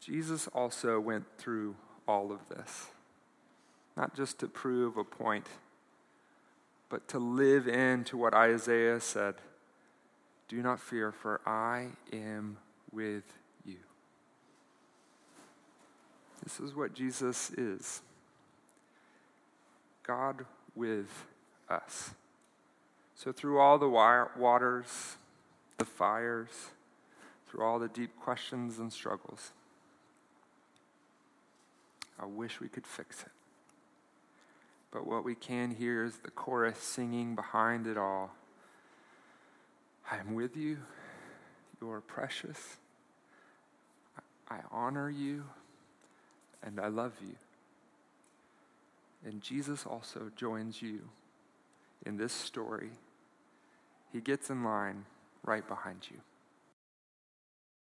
Jesus 0.00 0.48
also 0.48 0.98
went 1.00 1.24
through 1.38 1.76
all 2.06 2.32
of 2.32 2.40
this, 2.48 2.88
not 3.96 4.14
just 4.14 4.38
to 4.40 4.48
prove 4.48 4.98
a 4.98 5.04
point 5.04 5.46
but 6.90 7.06
to 7.08 7.18
live 7.18 7.68
into 7.68 8.18
what 8.18 8.34
Isaiah 8.34 9.00
said 9.00 9.36
Do 10.48 10.60
not 10.60 10.80
fear, 10.80 11.12
for 11.12 11.40
I 11.46 11.86
am 12.12 12.58
with 12.92 13.24
you. 13.64 13.78
This 16.42 16.60
is 16.60 16.74
what 16.74 16.92
Jesus 16.92 17.50
is 17.52 18.02
God 20.02 20.44
with 20.74 21.26
us. 21.68 22.10
So, 23.14 23.32
through 23.32 23.60
all 23.60 23.78
the 23.78 23.88
waters, 23.88 25.16
the 25.78 25.84
fires, 25.84 26.70
through 27.48 27.64
all 27.64 27.78
the 27.78 27.88
deep 27.88 28.18
questions 28.18 28.78
and 28.78 28.92
struggles, 28.92 29.52
I 32.18 32.26
wish 32.26 32.60
we 32.60 32.68
could 32.68 32.86
fix 32.86 33.22
it. 33.22 33.39
But 34.92 35.06
what 35.06 35.24
we 35.24 35.34
can 35.34 35.70
hear 35.70 36.04
is 36.04 36.16
the 36.18 36.30
chorus 36.30 36.78
singing 36.78 37.34
behind 37.34 37.86
it 37.86 37.96
all 37.96 38.32
I 40.10 40.16
am 40.16 40.34
with 40.34 40.56
you. 40.56 40.78
You 41.80 41.90
are 41.90 42.00
precious. 42.00 42.78
I 44.48 44.58
honor 44.72 45.08
you. 45.08 45.44
And 46.62 46.80
I 46.80 46.88
love 46.88 47.12
you. 47.20 47.36
And 49.24 49.40
Jesus 49.40 49.86
also 49.86 50.30
joins 50.34 50.82
you 50.82 51.00
in 52.04 52.16
this 52.16 52.32
story. 52.32 52.90
He 54.12 54.20
gets 54.20 54.50
in 54.50 54.64
line 54.64 55.04
right 55.44 55.66
behind 55.66 56.08
you. 56.10 56.18